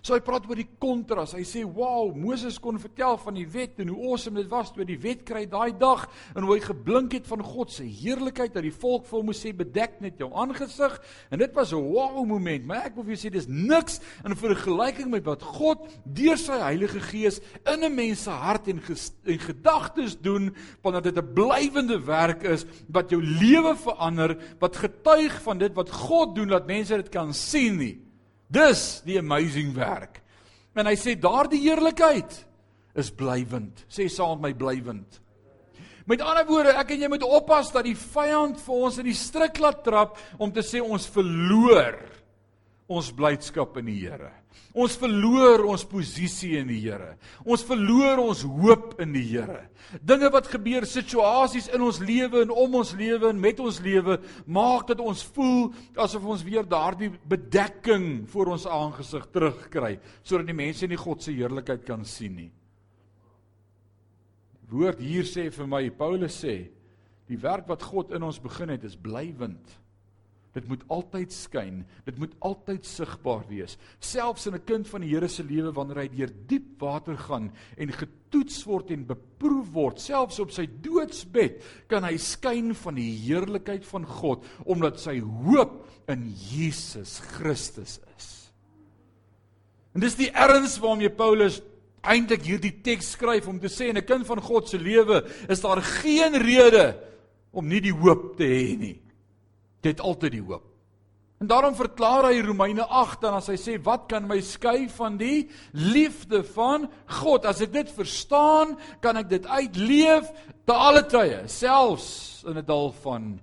[0.06, 1.32] So hy praat oor die kontras.
[1.34, 4.86] Hy sê, "Wow, Moses kon vertel van die wet en hoe awesome dit was toe
[4.86, 8.62] die wet kry daai dag en hoe hy geblink het van God se heerlikheid dat
[8.62, 12.24] die volk vir hom moes sê bedek net jou aangesig." En dit was 'n wow
[12.24, 16.38] moment, maar ek wil vir julle sê dis niks in vergelyking met wat God deur
[16.38, 18.80] sy Heilige Gees in 'n mens se hart en,
[19.26, 25.42] en gedagtes doen, wanneer dit 'n blywende werk is wat jou lewe verander, wat getuig
[25.42, 28.06] van dit wat God doen dat mense dit kan sien nie.
[28.52, 30.22] Dis die amazing werk.
[30.76, 32.34] En hy sê daardie heerlikheid
[33.00, 33.86] is blywend.
[33.92, 35.22] Sê saam met my blywend.
[36.06, 39.18] Met ander woorde, ek en jy moet oppas dat die vyand vir ons in die
[39.18, 41.98] struik laat trap om te sê ons verloor
[42.92, 44.32] ons blydskap in die Here.
[44.76, 47.16] Ons verloor ons posisie in die Here.
[47.48, 49.64] Ons verloor ons hoop in die Here.
[50.06, 54.20] Dinge wat gebeur, situasies in ons lewe en om ons lewe en met ons lewe,
[54.46, 55.72] maak dat ons voel
[56.02, 61.34] asof ons weer daardie bedekking voor ons aangesig terugkry, sodat die mense nie God se
[61.34, 62.52] heerlikheid kan sien nie.
[64.70, 66.58] Woord hier sê vir my, Paulus sê,
[67.30, 69.78] die werk wat God in ons begin het, is blywend.
[70.56, 71.82] Dit moet altyd skyn.
[72.08, 73.76] Dit moet altyd sigbaar wees.
[74.00, 77.52] Selfs in 'n kind van die Here se lewe wanneer hy deur diep water gaan
[77.78, 83.12] en getoets word en beproef word, selfs op sy doodsbed, kan hy skyn van die
[83.28, 88.52] heerlikheid van God omdat sy hoop in Jesus Christus is.
[89.94, 91.62] En dis die erns waarmee Paulus
[92.06, 95.62] eintlik hierdie teks skryf om te sê in 'n kind van God se lewe is
[95.62, 96.96] daar geen rede
[97.52, 99.05] om nie die hoop te hê nie.
[99.86, 100.66] Jy het altyd die hoop.
[101.44, 105.18] En daarom verklaar hy Romeine 8 dan as hy sê wat kan my skei van
[105.20, 106.88] die liefde van
[107.20, 107.46] God?
[107.46, 110.32] As ek dit verstaan, kan ek dit uitleef
[110.66, 113.36] te alle tye, selfs in 'n dal van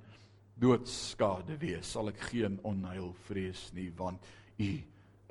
[0.58, 4.18] doodskade wees, sal ek geen onheil vrees nie, want
[4.58, 4.72] U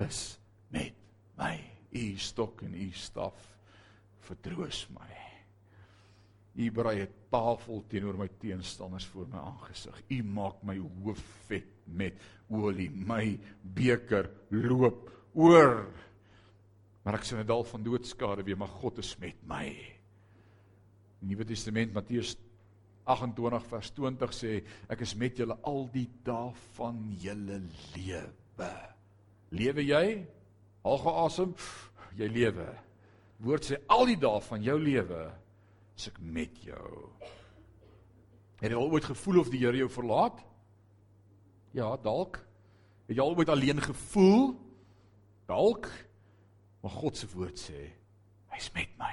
[0.07, 0.37] is
[0.69, 0.93] met
[1.37, 1.59] my.
[1.91, 3.35] U stok en U staf
[4.19, 5.30] vertroos my.
[6.55, 10.03] U berei 'n tafel teenoor my teenstanders voor my aangesig.
[10.09, 12.13] U maak my hoof vet met
[12.49, 12.89] olie.
[12.89, 15.87] My beker loop oor.
[17.03, 19.69] Maar ek sien 'n dal van doodskade weer, maar God is met my.
[21.19, 22.37] Die Nuwe Testament Matteus
[23.03, 27.61] 28 vers 20 sê ek is met julle al die dae van julle
[27.95, 28.71] lewe.
[29.49, 30.25] Lewe jy?
[30.83, 31.55] Haal geasem.
[32.17, 32.67] Jy lewe.
[33.39, 35.40] Woord sê al die dae van jou lewe
[35.97, 37.09] is ek met jou.
[38.61, 40.37] Het jy al ooit gevoel of die Here jou verlaat?
[41.73, 42.37] Ja, dalk.
[43.07, 44.53] Het jy al ooit alleen gevoel?
[45.49, 45.89] Dalk.
[46.81, 47.81] Maar God se woord sê,
[48.53, 49.11] hy's met my.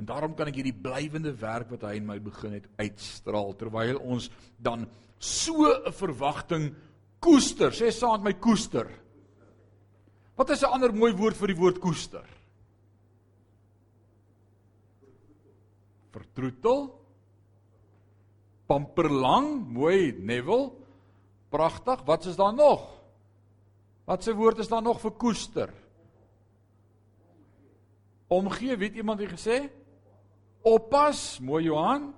[0.00, 4.00] En daarom kan ek hierdie blywende werk wat hy in my begin het uitstraal terwyl
[4.00, 6.74] ons dan so 'n verwagting
[7.20, 7.70] koester.
[7.70, 8.88] Sê saam met my koester.
[10.36, 12.26] Wat is 'n ander mooi woord vir die woord koester?
[16.12, 16.86] Vertroetel.
[18.70, 20.72] Pamperlang, mooi Neville.
[21.52, 22.04] Pragtig.
[22.08, 22.88] Wat is daar nog?
[24.08, 25.70] Wat se woord is daar nog vir koester?
[28.32, 29.58] Omgee, weet iemand wie gesê?
[30.64, 32.10] Oppas, mooi Johan.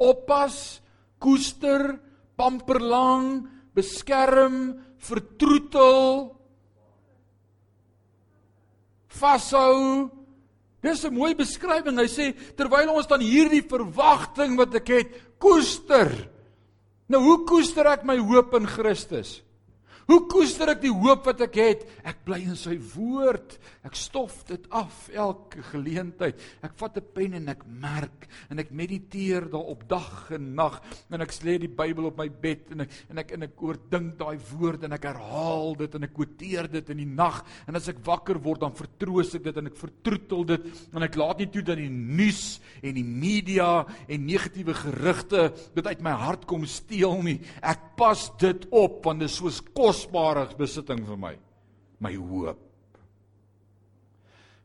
[0.00, 0.80] Oppas,
[1.22, 1.98] koester,
[2.36, 3.44] pamperlang,
[3.76, 6.32] beskerm, vertroetel.
[9.12, 10.08] Vashou,
[10.82, 11.98] Dis 'n mooi beskrywing.
[11.98, 16.10] Hy sê terwyl ons dan hierdie verwagting wat ek het, koester.
[17.08, 19.42] Nou hoe koester ek my hoop in Christus?
[20.08, 21.84] Hoe koester ek die hoop wat ek het?
[22.08, 23.54] Ek bly in sy woord.
[23.86, 26.40] Ek stof dit af elke geleentheid.
[26.62, 31.20] Ek vat 'n pen en ek merk en ek mediteer daarop dag en nag en
[31.20, 34.38] ek lê die Bybel op my bed en ek en ek en ek oordink daai
[34.52, 38.04] woord en ek herhaal dit en ek kwoteer dit in die nag en as ek
[38.04, 40.62] wakker word dan vertroos ek dit en ek vertroetel dit
[40.94, 45.86] en ek laat nie toe dat die nuus en die media en negatiewe gerugte dit
[45.86, 47.40] uit my hart kom steel nie.
[47.62, 51.32] Ek pas dit op want dit is soos kos kosbare besitting vir my,
[52.00, 52.68] my hoop.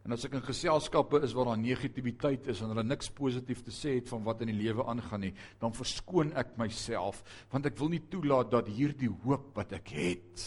[0.07, 3.73] En as ek in geselskappe is waar daar negativiteit is en hulle niks positief te
[3.75, 7.19] sê het van wat in die lewe aangaan nie, dan verskoon ek myself
[7.51, 10.45] want ek wil nie toelaat dat hierdie hoop wat ek het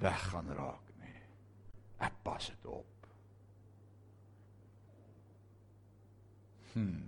[0.00, 1.20] weggaan raak nie.
[2.06, 3.08] Ek pas dit op.
[6.72, 7.04] Hm.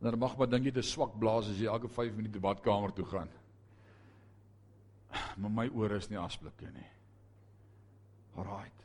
[0.00, 3.04] Nou mag maar dink jy is swak blaas as jy elke 5 minute badkamer toe
[3.12, 3.28] gaan
[5.40, 6.90] maar my ore is nie asblikke nie.
[8.38, 8.84] Alraight.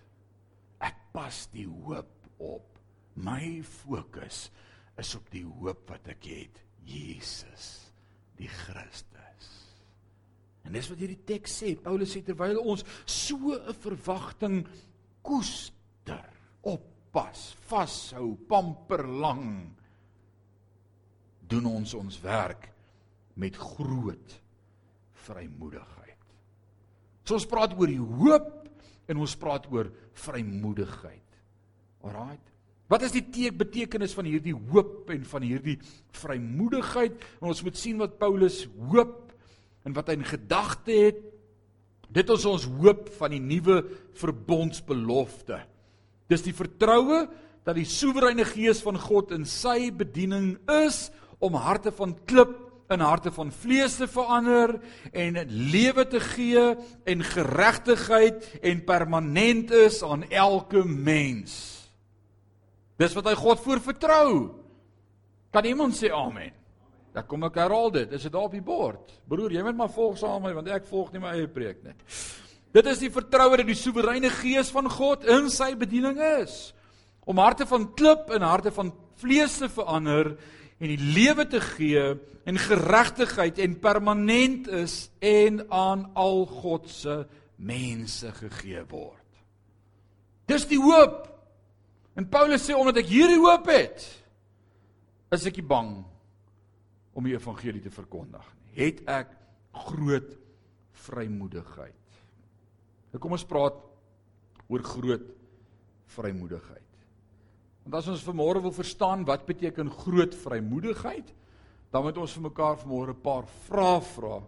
[0.83, 2.71] Ek pas die hoop op.
[3.15, 4.49] My fokus
[4.99, 7.91] is op die hoop wat ek het, Jesus,
[8.39, 9.51] die Christus.
[10.65, 11.75] En dis wat hierdie teks sê.
[11.79, 14.65] Paulus sê terwyl ons so 'n verwagting
[15.21, 16.29] koester,
[16.61, 19.75] oppas, vashou, pamper lang,
[21.47, 22.71] doen ons ons werk
[23.35, 24.41] met groot
[25.25, 26.04] vrymoedigheid.
[27.25, 28.51] So ons praat oor die hoop
[29.09, 29.89] en ons praat oor
[30.25, 31.39] vrymoedigheid.
[32.05, 32.41] Alraait.
[32.85, 35.79] Wat is die teek betekenis van hierdie hoop en van hierdie
[36.19, 37.15] vrymoedigheid?
[37.41, 38.61] En ons moet sien wat Paulus
[38.91, 39.33] hoop
[39.85, 41.23] en wat hy in gedagte het.
[42.13, 43.81] Dit is ons hoop van die nuwe
[44.21, 45.57] verbondsbelofte.
[46.29, 47.25] Dis die vertroue
[47.65, 51.07] dat die soewereine gees van God in sy bediening is
[51.41, 52.53] om harte van klip
[52.93, 54.75] in harte van vlees te verander
[55.11, 55.39] en
[55.71, 56.65] lewe te gee
[57.05, 61.55] en geregtigheid en permanent is aan elke mens.
[63.01, 64.29] Dis wat hy God voor vertrou.
[65.51, 66.53] Kan iemand sê amen?
[67.15, 68.11] Dan kom ek herhaal dit.
[68.11, 69.13] Is dit daar op die bord?
[69.27, 71.81] Broer, jy moet maar volg saam met my want ek volg nie my eie preek
[71.83, 71.95] nie.
[72.75, 76.73] Dit is die vertroue dat die soewereine gees van God in sy bediening is
[77.25, 80.35] om harte van klip en harte van vlees te verander
[80.79, 82.03] en die lewe te gee
[82.45, 87.23] en geregtigheid en permanent is en aan al God se
[87.55, 89.21] mense gegee word.
[90.45, 91.23] Dis die hoop.
[92.15, 94.03] En Paulus sê omdat ek hierdie hoop het,
[95.35, 95.91] is ek nie bang
[97.15, 98.71] om die evangelie te verkondig nie.
[98.75, 99.33] Het ek
[99.87, 100.31] groot
[101.05, 102.19] vrymoedigheid.
[103.11, 103.77] Nou kom ons praat
[104.71, 105.27] oor groot
[106.15, 106.84] vrymoedigheid.
[107.85, 111.27] Want as ons vanmôre wil verstaan wat beteken groot vrymoedigheid,
[111.93, 114.41] dan moet ons vir mekaar vanmôre 'n paar vrae vra.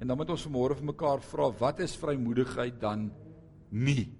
[0.00, 3.12] En dan moet ons vanmôre vir mekaar vra wat is vrymoedigheid dan
[3.70, 4.10] nie?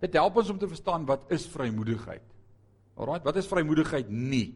[0.00, 2.22] Dit help ons om te verstaan wat is vrymoedigheid.
[2.96, 4.54] Alraai, wat is vrymoedigheid nie?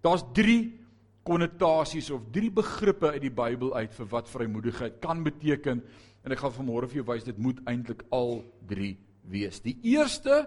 [0.00, 0.78] Daar's 3
[1.22, 5.82] konnotasies of 3 begrippe uit die Bybel uit vir wat vrymoedigheid kan beteken
[6.24, 8.96] en ek gaan vanmôre vir jou wys dit moet eintlik al 3
[9.28, 9.60] wees.
[9.60, 10.46] Die eerste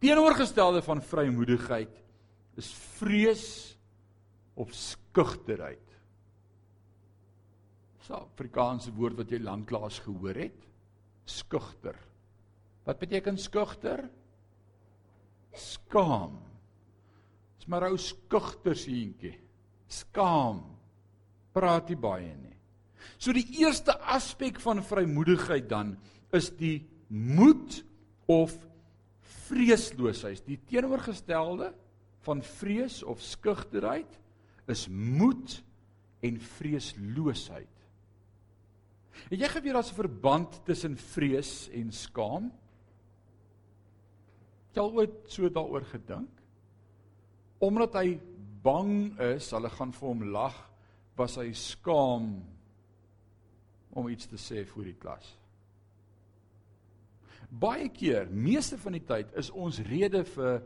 [0.00, 2.00] teenoorgestelde van vrymoedigheid
[2.60, 3.76] is vrees
[4.60, 5.86] of skugterheid.
[7.98, 10.66] Dis 'n Afrikaanse woord wat jy lanklaas gehoor het.
[11.24, 11.96] Skugter.
[12.84, 14.08] Wat beteken skugter?
[15.52, 16.40] Skaam.
[17.56, 19.38] Dis maar ou skugter seentjie.
[19.86, 20.64] Skaam.
[21.52, 22.56] Praat nie baie nie.
[23.18, 25.96] So die eerste aspek van vrymoedigheid dan
[26.32, 27.82] is die moed
[28.26, 28.56] of
[29.30, 30.42] vreesloosheid.
[30.46, 31.72] Die teenoorgestelde
[32.26, 34.18] van vrees of skugterheid
[34.70, 35.58] is moed
[36.24, 37.68] en vreesloosheid.
[39.28, 42.52] Het jy geweet daar's 'n verband tussen vrees en skaam?
[44.68, 46.30] Het jy al ooit so daaroor gedink?
[47.58, 48.20] Omdat hy
[48.62, 50.70] bang is, hulle gaan vir hom lag,
[51.16, 52.42] was hy skaam
[53.90, 55.39] om iets te sê voor die klas.
[57.50, 60.60] Baie keer, meeste van die tyd is ons rede vir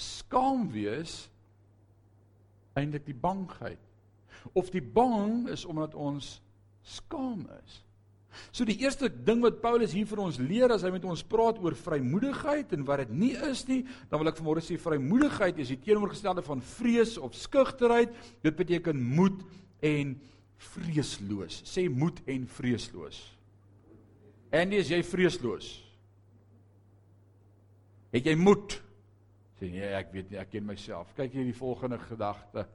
[0.00, 1.24] skaam wees
[2.76, 3.80] eintlik die bangheid.
[4.56, 6.38] Of die bang is omdat ons
[6.86, 7.80] skaam is.
[8.54, 11.58] So die eerste ding wat Paulus hier vir ons leer as hy met ons praat
[11.60, 13.80] oor vrymoedigheid en wat dit nie is nie,
[14.10, 18.14] dan wil ek vanmôre sê vrymoedigheid is die teenoorgestelde van vrees of skugterheid.
[18.44, 19.42] Dit beteken moed
[19.82, 20.14] en
[20.70, 21.62] vreesloos.
[21.66, 23.18] Sê moed en vreesloos.
[24.54, 25.72] En is jy vreesloos?
[28.10, 28.76] Het jy moed?
[29.60, 31.12] Sê nee, ek weet nie, ek ken myself.
[31.18, 32.66] Kyk hier die volgende gedagte.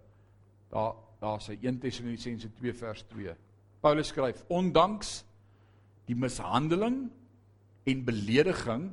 [0.72, 3.34] Daar daar sê 1 Tessalonisense 2 vers 2.
[3.82, 5.24] Paulus skryf: "Ondanks
[6.06, 7.10] die mishandeling
[7.86, 8.92] en belediging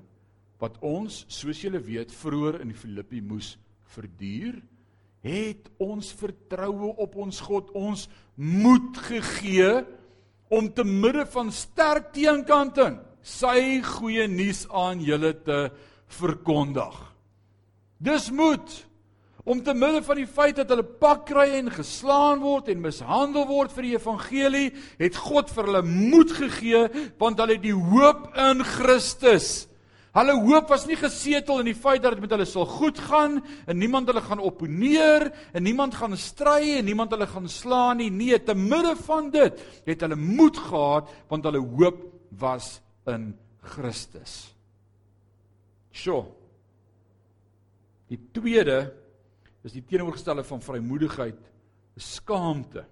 [0.62, 3.58] wat ons, soos julle weet, vroeër in Filippi moes
[3.92, 4.62] verduur,
[5.22, 9.84] het ons vertroue op ons God ons moed gegee
[10.52, 15.58] om te midde van sterk teenkanting sy goeie nuus aan julle te
[16.14, 16.96] verkondig.
[18.02, 18.70] Dis moed
[19.44, 23.46] om te midde van die feit dat hulle pak kry en geslaan word en mishandel
[23.48, 24.68] word vir die evangelie,
[25.00, 26.86] het God vir hulle moed gegee
[27.18, 29.66] want hulle het die hoop in Christus.
[30.12, 33.38] Hulle hoop was nie gesetel in die feit dat dit met hulle sal goed gaan
[33.64, 38.10] en niemand hulle gaan opponeer en niemand gaan stry en niemand hulle gaan slaan nie.
[38.12, 42.04] Nee, te midde van dit het hulle moed gehad want hulle hoop
[42.38, 42.76] was
[43.08, 43.32] in
[43.72, 44.51] Christus.
[45.92, 46.24] Sjoe.
[48.12, 48.92] Die tweede
[49.64, 51.38] is die teenoorgestelde van vrymoedigheid,
[51.96, 52.84] skaamte.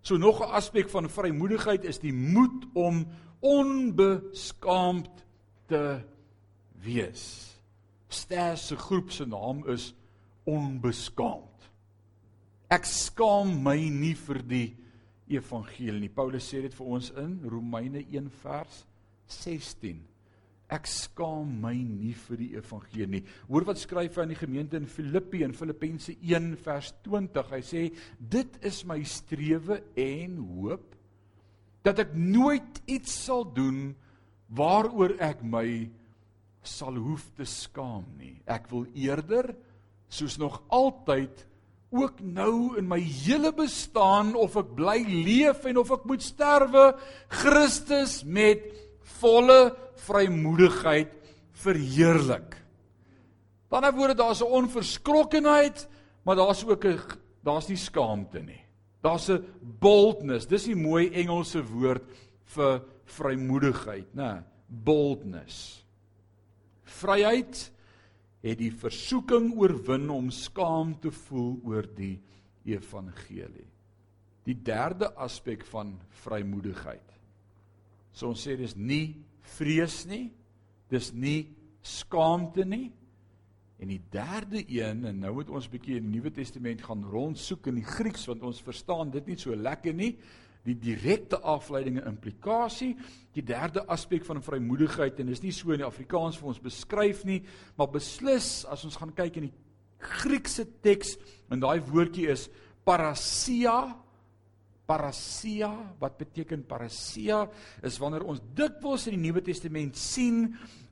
[0.00, 3.06] So nog 'n aspek van vrymoedigheid is die moed om
[3.40, 5.24] onbeskaamd
[5.66, 6.00] te
[6.82, 7.56] wees.
[8.08, 9.94] Ster se groep se naam is
[10.44, 11.70] onbeskaamd.
[12.68, 14.76] Ek skaam my nie vir die
[15.28, 16.08] evangelie nie.
[16.12, 18.86] Paulus sê dit vir ons in Romeine 1 vers
[19.26, 20.04] 16.
[20.68, 23.22] Ek skaam my nie vir die evangelie nie.
[23.48, 27.54] Hoor wat skryf hy aan die gemeente in Filippi in Filippense 1 vers 20.
[27.54, 27.84] Hy sê
[28.18, 30.92] dit is my strewe en hoop
[31.86, 33.94] dat ek nooit iets sal doen
[34.52, 35.88] waaroor ek my
[36.68, 38.36] sal hoef te skaam nie.
[38.44, 39.54] Ek wil eerder
[40.12, 41.46] soos nog altyd
[41.88, 46.90] ook nou in my hele bestaan of ek bly leef en of ek moet sterwe
[47.40, 48.66] Christus met
[49.18, 51.12] volle vrymoedigheid
[51.58, 52.56] verheerlik.
[53.68, 55.88] Dan nou word daar's 'n onverskrokkenheid,
[56.24, 57.00] maar daar's ook 'n
[57.42, 58.64] daar's nie skaamte nie.
[59.02, 60.46] Daar's 'n boldness.
[60.46, 62.04] Dis 'n mooi Engelse woord
[62.44, 64.44] vir vrymoedigheid, né?
[64.66, 65.84] Boldness.
[66.84, 67.72] Vryheid
[68.42, 72.22] het die versoeking oorwin om skaam te voel oor die
[72.64, 73.66] evangelie.
[74.44, 77.07] Die derde aspek van vrymoedigheid
[78.18, 79.14] So ons sê dis nie
[79.54, 80.32] vrees nie.
[80.90, 81.52] Dis nie
[81.86, 82.88] skaamte nie.
[83.78, 87.68] En die derde een en nou moet ons bietjie in die Nuwe Testament gaan rondsoek
[87.70, 90.16] in die Grieks want ons verstaan dit nie so lekker nie.
[90.66, 92.90] Die direkte afleiding en implikasie,
[93.32, 97.22] die derde aspek van vrymoedigheid en dis nie so in die Afrikaans vir ons beskryf
[97.24, 97.38] nie,
[97.78, 99.54] maar beslis as ons gaan kyk in die
[100.18, 101.14] Griekse teks
[101.54, 102.48] en daai woordjie is
[102.86, 103.78] parasia
[104.88, 105.70] parasia
[106.00, 107.42] wat beteken parasia
[107.84, 110.46] is wanneer ons dikwels in die Nuwe Testament sien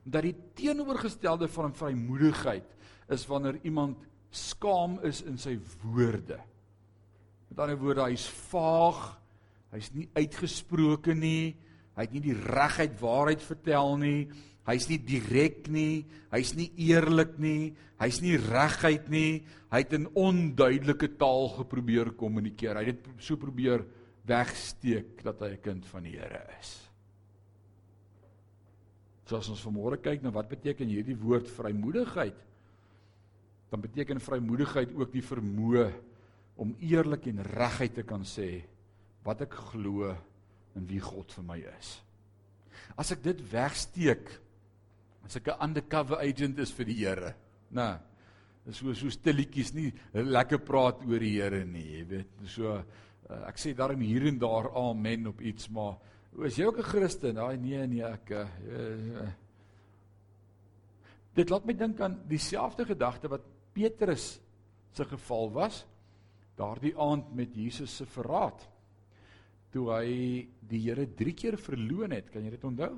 [0.05, 2.75] dat die teenoorgestelde van vrymoedigheid
[3.13, 6.37] is wanneer iemand skaam is in sy woorde.
[7.49, 8.99] Met ander woorde, hy's vaag,
[9.73, 11.55] hy's nie uitgesproke nie,
[11.97, 14.27] hy het nie die regheid waarheid vertel nie,
[14.67, 19.41] hy's nie direk nie, hy's nie eerlik nie, hy's nie reguit nie,
[19.71, 22.77] hy het in onduidelike taal geprobeer kommunikeer.
[22.77, 23.85] Hy het dit so probeer
[24.27, 26.87] wegsteek dat hy 'n kind van die Here is.
[29.25, 32.37] So as ons vanmôre kyk na wat beteken hierdie woord vrymoedigheid,
[33.69, 35.91] dan beteken vrymoedigheid ook die vermoë
[36.55, 38.63] om eerlik en reguit te kan sê
[39.23, 40.15] wat ek glo
[40.77, 41.93] en wie God vir my is.
[42.97, 44.29] As ek dit wegsteek,
[45.25, 47.33] as ek 'n undercover agent is vir die Here,
[47.71, 47.97] nê.
[48.65, 52.31] Dis so so stilletjies nie lekker praat oor die Here nie, jy weet.
[52.47, 52.83] So uh,
[53.47, 55.97] ek sê daarom hier en daar amen op iets, maar
[56.45, 57.37] is jy ook 'n Christen?
[57.37, 59.27] Ag nee nee, ek uh, uh,
[61.37, 63.41] Dit laat my dink aan dieselfde gedagte wat
[63.73, 64.39] Petrus
[64.91, 65.85] se geval was
[66.57, 68.63] daardie aand met Jesus se verraad
[69.71, 72.95] toe hy die Here 3 keer verloon het kan jy dit onthou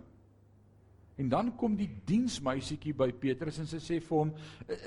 [1.20, 4.32] en dan kom die diensmeisietjie by Petrus en sy sê vir hom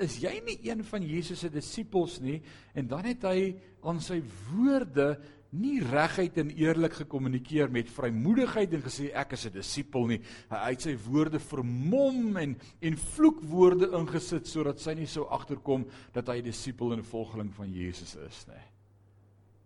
[0.00, 2.38] is jy nie een van Jesus se disippels nie
[2.74, 3.52] en dan het hy
[3.84, 5.16] aan sy woorde
[5.52, 10.20] nie reguit en eerlik gekommunikeer met vrymoedigheid en gesê ek is 'n disipel nie.
[10.48, 16.26] Hy het sy woorde vermom en en vloekwoorde ingesit sodat sy nie sou agterkom dat
[16.28, 18.64] hy 'n disipel en 'n volgeling van Jesus is nie.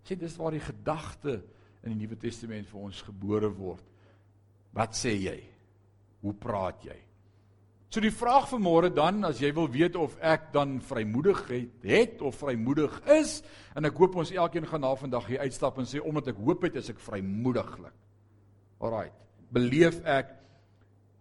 [0.03, 1.45] Sien dis waar die gedagte
[1.87, 3.84] in die Nuwe Testament vir ons gebore word.
[4.76, 5.37] Wat sê jy?
[6.22, 6.97] Hoe praat jy?
[7.87, 11.76] So die vraag vir môre dan as jy wil weet of ek dan vrymoedig het,
[11.87, 13.39] het of vrymoedig is
[13.78, 16.66] en ek hoop ons elkeen gaan na vandag hier uitstap en sê omdat ek hoop
[16.66, 17.95] het is ek vrymoediglik.
[18.82, 19.14] Alraai.
[19.55, 20.34] Beleef ek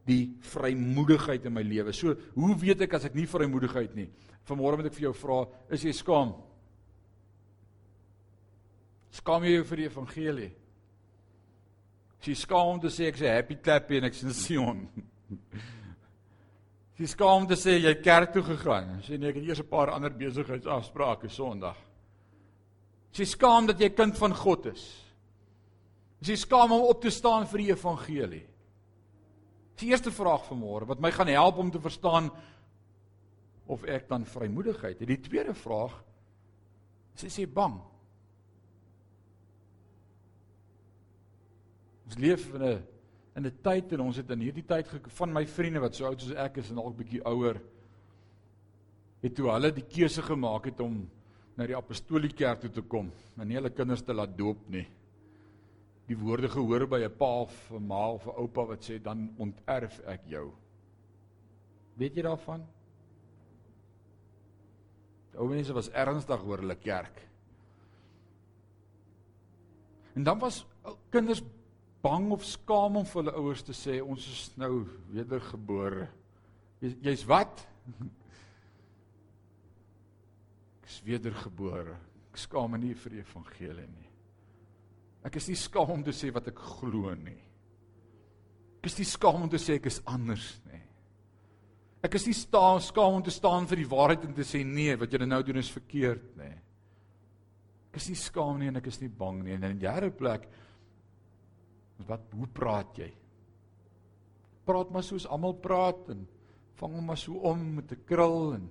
[0.10, 1.94] die vrymoedigheid in my lewe.
[1.94, 4.10] So hoe weet ek as ek nie vrymoedigheid nie?
[4.50, 5.40] Vanmôre moet ek vir jou vra,
[5.74, 6.34] is jy skaam?
[9.16, 10.52] Skaam jy jou vir die evangelie?
[12.20, 14.88] As jy skaam om te sê ek is 'n happy clappy en ek sien Sion.
[16.96, 19.02] Jy skaam om te sê jy kerk toe gegaan.
[19.04, 21.76] Sê nee, ek het eers 'n paar ander besigheidsafsprake Sondag.
[23.12, 24.84] Jy skaam dat jy kind van God is.
[26.22, 28.46] Jy skaam om op te staan vir die evangelie.
[29.76, 32.32] Die eerste vraag van môre wat my gaan help om te verstaan
[33.68, 35.08] of ek dan vrymoedigheid het.
[35.08, 36.04] Die tweede vraag
[37.16, 37.82] is is jy bang?
[42.06, 42.84] Ons leef in 'n
[43.36, 46.22] in 'n tyd en ons het in hierdie tyd van my vriende wat so oud
[46.22, 47.60] soos ek is en dalk bietjie ouer
[49.22, 51.10] het toe hulle die keuse gemaak het om
[51.58, 54.86] na die apostolieke kerk toe te kom en nie hulle kinders te laat doop nie.
[56.08, 59.34] Die woorde gehoor by 'n pa of 'n ma of 'n oupa wat sê dan
[59.38, 60.54] onterf ek jou.
[61.98, 62.66] Weet jy daarvan?
[65.36, 67.22] Ou mense was ernstig oor hulle kerk.
[70.16, 70.66] En dan was
[71.10, 71.42] kinders
[72.06, 76.08] bang of skaam om vir hulle ouers te sê ons is nou wedergebore.
[76.84, 77.66] Jy's jy wat?
[80.84, 81.96] Ek is wedergebore.
[82.30, 84.10] Ek skaam my nie vir die evangelie nie.
[85.26, 87.40] Ek is nie skaam om te sê wat ek glo nie.
[88.78, 90.84] Ek is nie skaam om te sê ek is anders nie.
[92.06, 94.94] Ek is nie staan skaam om te staan vir die waarheid en te sê nee,
[95.02, 96.54] wat jy nou doen is verkeerd nie.
[97.90, 99.56] Ek is nie skaam nie en ek is nie bang nie.
[99.56, 100.46] En in 'n derde plek
[102.04, 103.12] Wat hoe praat jy?
[104.66, 106.26] Praat maar soos almal praat en
[106.76, 108.70] vang hom maar so om met 'n krul en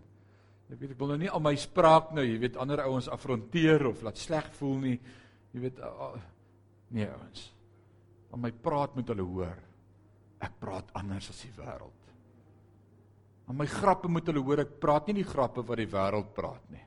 [0.71, 3.87] ek weet ek wil nou nie al my spraak nou, jy weet ander ouens afronteer
[3.87, 5.01] of laat sleg voel nie.
[5.53, 6.17] Jy weet uh,
[6.91, 7.53] nee ouens.
[8.31, 9.59] Om my praat met hulle hoor.
[10.41, 12.05] Ek praat anders as die wêreld.
[13.47, 16.71] Aan my grappe moet hulle hoor ek praat nie die grappe wat die wêreld praat
[16.73, 16.85] nie.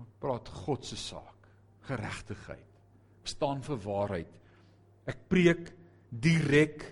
[0.00, 1.48] Ek praat God se saak,
[1.88, 2.80] geregtigheid.
[3.20, 4.40] Ek staan vir waarheid.
[5.10, 5.72] Ek preek
[6.10, 6.84] direk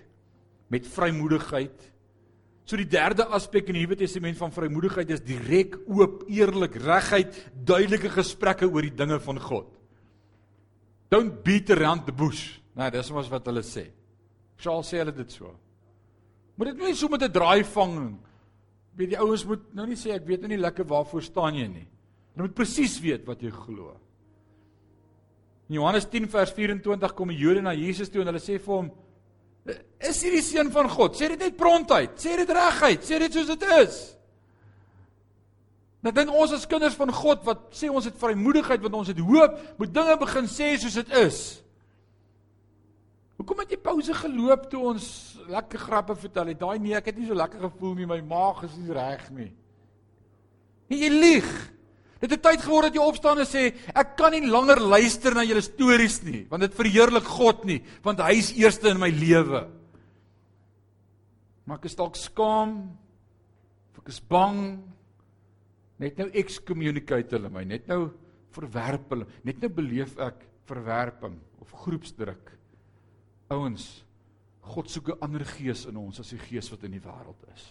[0.73, 1.89] met vrymoedigheid.
[2.65, 7.35] So die derde aspek in die Nuwe Testament van vrymoedigheid is direk, oop, eerlik, regheid,
[7.53, 9.71] duidelike gesprekke oor die dinge van God.
[11.11, 12.59] Don't beat around the bush.
[12.73, 13.89] Nou, dis mos wat hulle sê.
[14.57, 15.51] Charles sê hulle dit so.
[16.57, 18.17] Moet dit nie so met 'n draai vang
[18.97, 21.67] weet die ouens moet nou nie sê ek weet nou nie lekker waarvoor staan jy
[21.67, 21.87] nie.
[22.33, 23.93] Jy moet presies weet wat jy glo.
[25.73, 28.73] In Johannes 10 vers 24 kom die Jode na Jesus toe en hulle sê vir
[28.75, 28.91] hom:
[29.97, 31.15] "Is jy die seun van God?
[31.17, 32.13] Sê dit net prontuit.
[32.13, 33.01] Sê dit reguit.
[33.01, 33.95] Sê dit soos dit is."
[36.05, 39.17] Nou dink ons as kinders van God wat sê ons het vrymoedigheid, want ons het
[39.17, 41.63] hoop, moet dinge begin sê soos dit is.
[43.41, 45.07] Hoekom het jy pouse geloop toe ons
[45.49, 46.59] lekker grappe vertel het?
[46.59, 49.49] Daai nee, ek het nie so lekker gevoel nie, my maag is nie reg nie.
[50.91, 51.49] Nee, jy lieg.
[52.23, 55.43] Dit het tyd geword dat jy opstaan en sê ek kan nie langer luister na
[55.43, 59.65] julle stories nie, want dit verheerlik God nie, want hy is eerste in my lewe.
[61.67, 62.77] Maar ek is dalk skaam.
[64.03, 64.81] Ek is bang.
[66.03, 68.09] Net nou excommunicate hulle my, net nou
[68.51, 72.51] verwerp hulle, net nou beleef ek verwerping of groepsdruk.
[73.55, 73.85] Ouens,
[74.73, 77.63] God soek 'n ander gees in ons as die gees wat in die wêreld is.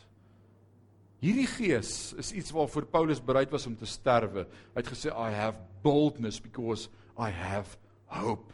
[1.22, 4.42] Hierdie gees is iets waarvoor Paulus bereid was om te sterwe.
[4.74, 7.78] Hy het gesê I have boldness because I have
[8.10, 8.50] hope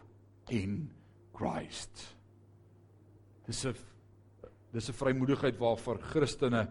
[0.52, 0.90] in
[1.32, 2.14] Christ.
[3.46, 3.74] Dis 'n
[4.72, 6.68] dis 'n vrymoedigheid waarvoor Christene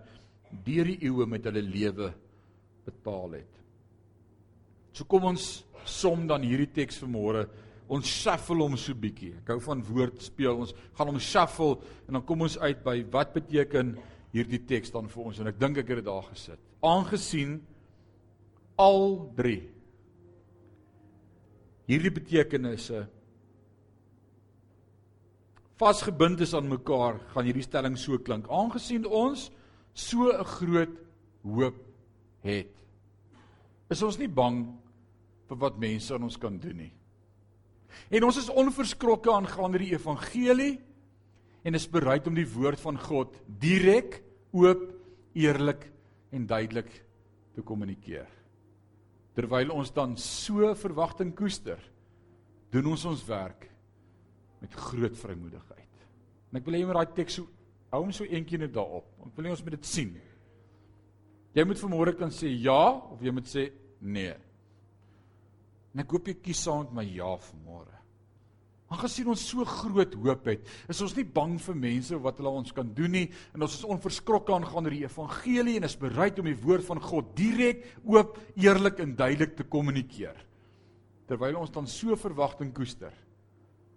[0.63, 2.13] deur die eeue met hulle lewe
[2.85, 3.53] betaal het.
[4.93, 7.47] So kom ons som dan hierdie teks vanmôre
[7.87, 9.33] ons shuffle hom so bietjie.
[9.41, 10.57] Ek hou van woord speel.
[10.59, 11.77] Ons gaan hom shuffle
[12.07, 13.97] en dan kom ons uit by wat beteken
[14.37, 16.61] hierdie teks dan vir ons en ek dink ek het dit daar gesit.
[16.85, 17.59] Aangesien
[18.77, 19.63] al drie
[21.87, 23.05] hierdie betekenisse
[25.79, 28.47] vasgebind is aan mekaar, gaan hierdie stelling so klink.
[28.49, 29.49] Aangesien ons
[29.93, 30.95] so 'n groot
[31.43, 31.77] hoop
[32.43, 32.73] het,
[33.89, 34.65] is ons nie bang
[35.47, 36.93] vir wat mense aan ons kan doen nie.
[38.11, 40.79] En ons is onverskrokke aangaande die evangelie
[41.63, 44.23] en is bereid om die woord van God direk,
[44.57, 44.83] oop,
[45.37, 45.85] eerlik
[46.33, 46.89] en duidelik
[47.55, 48.29] te kommunikeer.
[49.37, 51.81] Terwyl ons dan so verwagting koester,
[52.73, 53.67] doen ons ons werk
[54.61, 56.07] met groot vrymoedigheid.
[56.49, 57.53] En ek wil hê jy moet daai teks so
[57.91, 59.07] hou hom so eendag net daarop.
[59.27, 60.15] Ek wil hê ons moet dit sien.
[61.55, 62.81] Jy moet vanmôre kan sê ja
[63.13, 63.67] of jy moet sê
[64.01, 64.33] nee.
[65.93, 67.96] En ek hoop jy kies saam met my ja vanmôre.
[68.87, 72.71] Aangesien ons so groot hoop het, is ons nie bang vir mense wat hulle ons
[72.75, 76.55] kan doen nie en ons is onverskrokke aangaande die evangelie en is bereid om die
[76.61, 80.39] woord van God direk, oop, eerlik en duidelik te kommunikeer.
[81.27, 83.11] Terwyl ons dan so verwagting koester,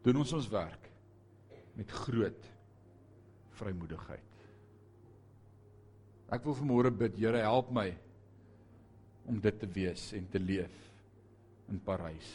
[0.03, 0.91] doen ons ons werk
[1.79, 2.51] met groot
[3.61, 4.27] vrymoedigheid.
[6.35, 7.89] Ek wil vanmôre bid, Here, help my
[9.31, 10.75] om dit te wees en te leef
[11.71, 12.31] in Parys.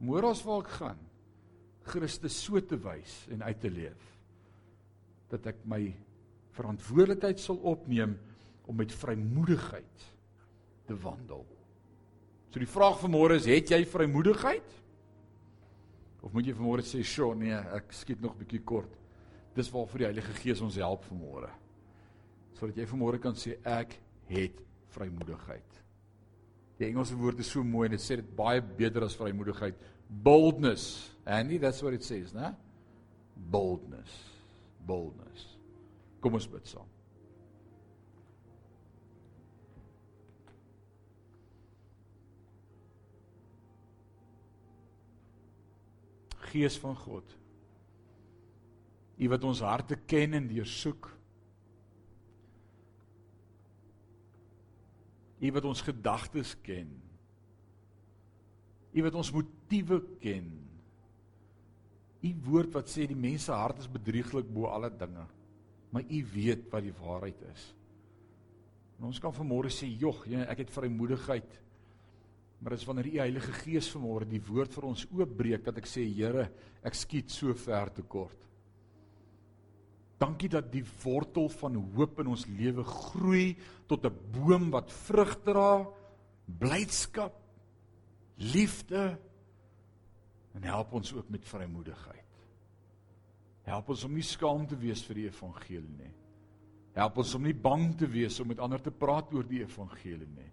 [0.00, 1.00] Môre as waar ek gaan,
[1.84, 4.08] Christus so te wys en uit te leef
[5.32, 5.80] dat ek my
[6.52, 8.18] verantwoordelikheid sal opneem
[8.68, 10.06] om met vrymoedigheid
[10.86, 11.46] te wandel.
[12.52, 14.74] So die vraag vir môre is, het jy vrymoedigheid?
[16.22, 18.92] Of moet jy vir môre sê, "Sjoe, nee, ek skiet nog 'n bietjie kort."
[19.54, 21.50] Dis waar vir die Heilige Gees ons help vir môre.
[22.54, 24.60] Sodat jy vir môre kan sê ek het
[24.90, 25.81] vrymoedigheid.
[26.78, 29.78] Die Engelse woord is so mooi en dit sê dit baie beter as vrymoedigheid.
[30.08, 31.10] Boldness.
[31.26, 32.54] Andy, that's what it says, né?
[33.36, 34.16] Boldness.
[34.86, 35.46] Boldness.
[36.22, 36.88] Kom ons bid saam.
[46.52, 47.38] Gees van God.
[49.22, 51.08] U wat ons harte ken en deursoek.
[55.42, 56.90] U wat ons gedagtes ken.
[58.92, 60.50] U wat ons motiewe ken.
[62.22, 65.24] U woord wat sê die mens se hart is bedrieglik bo alle dinge.
[65.92, 67.64] Maar u weet wat die waarheid is.
[68.98, 71.60] En ons kan vanmôre sê, "Jog, ek het vrymoedigheid."
[72.60, 75.86] Maar dit is wanneer u Heilige Gees vanmôre die woord vir ons oopbreek dat ek
[75.86, 76.50] sê, "Here,
[76.84, 78.51] ek skiet so ver te kort."
[80.22, 83.56] Dankie dat die wortel van hoop in ons lewe groei
[83.90, 85.86] tot 'n boom wat vrug dra,
[86.46, 87.34] blydskap,
[88.36, 89.18] liefde
[90.54, 92.30] en help ons ook met vrymoedigheid.
[93.62, 96.14] Help ons om nie skaam te wees vir die evangelie nie.
[96.94, 100.28] Help ons om nie bang te wees om met ander te praat oor die evangelie
[100.28, 100.50] nie.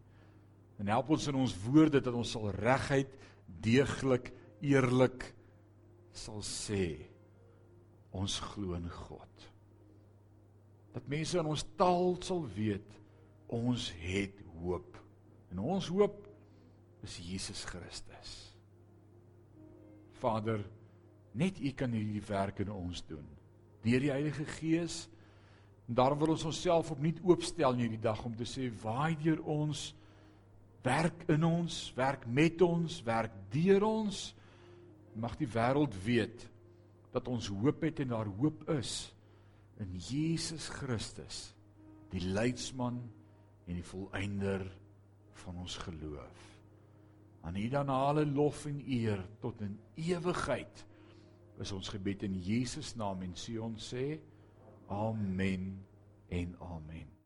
[0.79, 3.09] En help ons in ons woorde dat ons sal regheid,
[3.45, 5.33] deeglik, eerlik
[6.13, 7.05] sal sê
[8.11, 9.48] ons glo in God
[10.99, 12.97] dat mense in ons taal sal weet
[13.49, 14.97] ons het hoop.
[15.49, 16.27] En ons hoop
[17.07, 18.33] is Jesus Christus.
[20.19, 20.61] Vader,
[21.31, 23.25] net U kan hierdie werk in ons doen.
[23.81, 25.07] Deur die Heilige Gees,
[25.89, 29.39] En daarom wil ons onsself opnuut oopstel in hierdie dag om te sê waai deur
[29.49, 29.87] ons
[30.85, 34.19] werk in ons, werk met ons, werk deur ons.
[35.17, 36.45] Mag die wêreld weet
[37.09, 39.09] dat ons hoop het en daar hoop is
[39.79, 41.49] in Jesus Christus,
[42.11, 42.99] die leidsman
[43.67, 44.65] en die volëinder
[45.43, 46.45] van ons geloof.
[47.47, 50.85] Aan U dan alle lof en eer tot in ewigheid.
[51.59, 54.19] Is ons gebed in Jesus naam en sê ons sê
[54.95, 55.71] amen
[56.31, 57.18] en amen.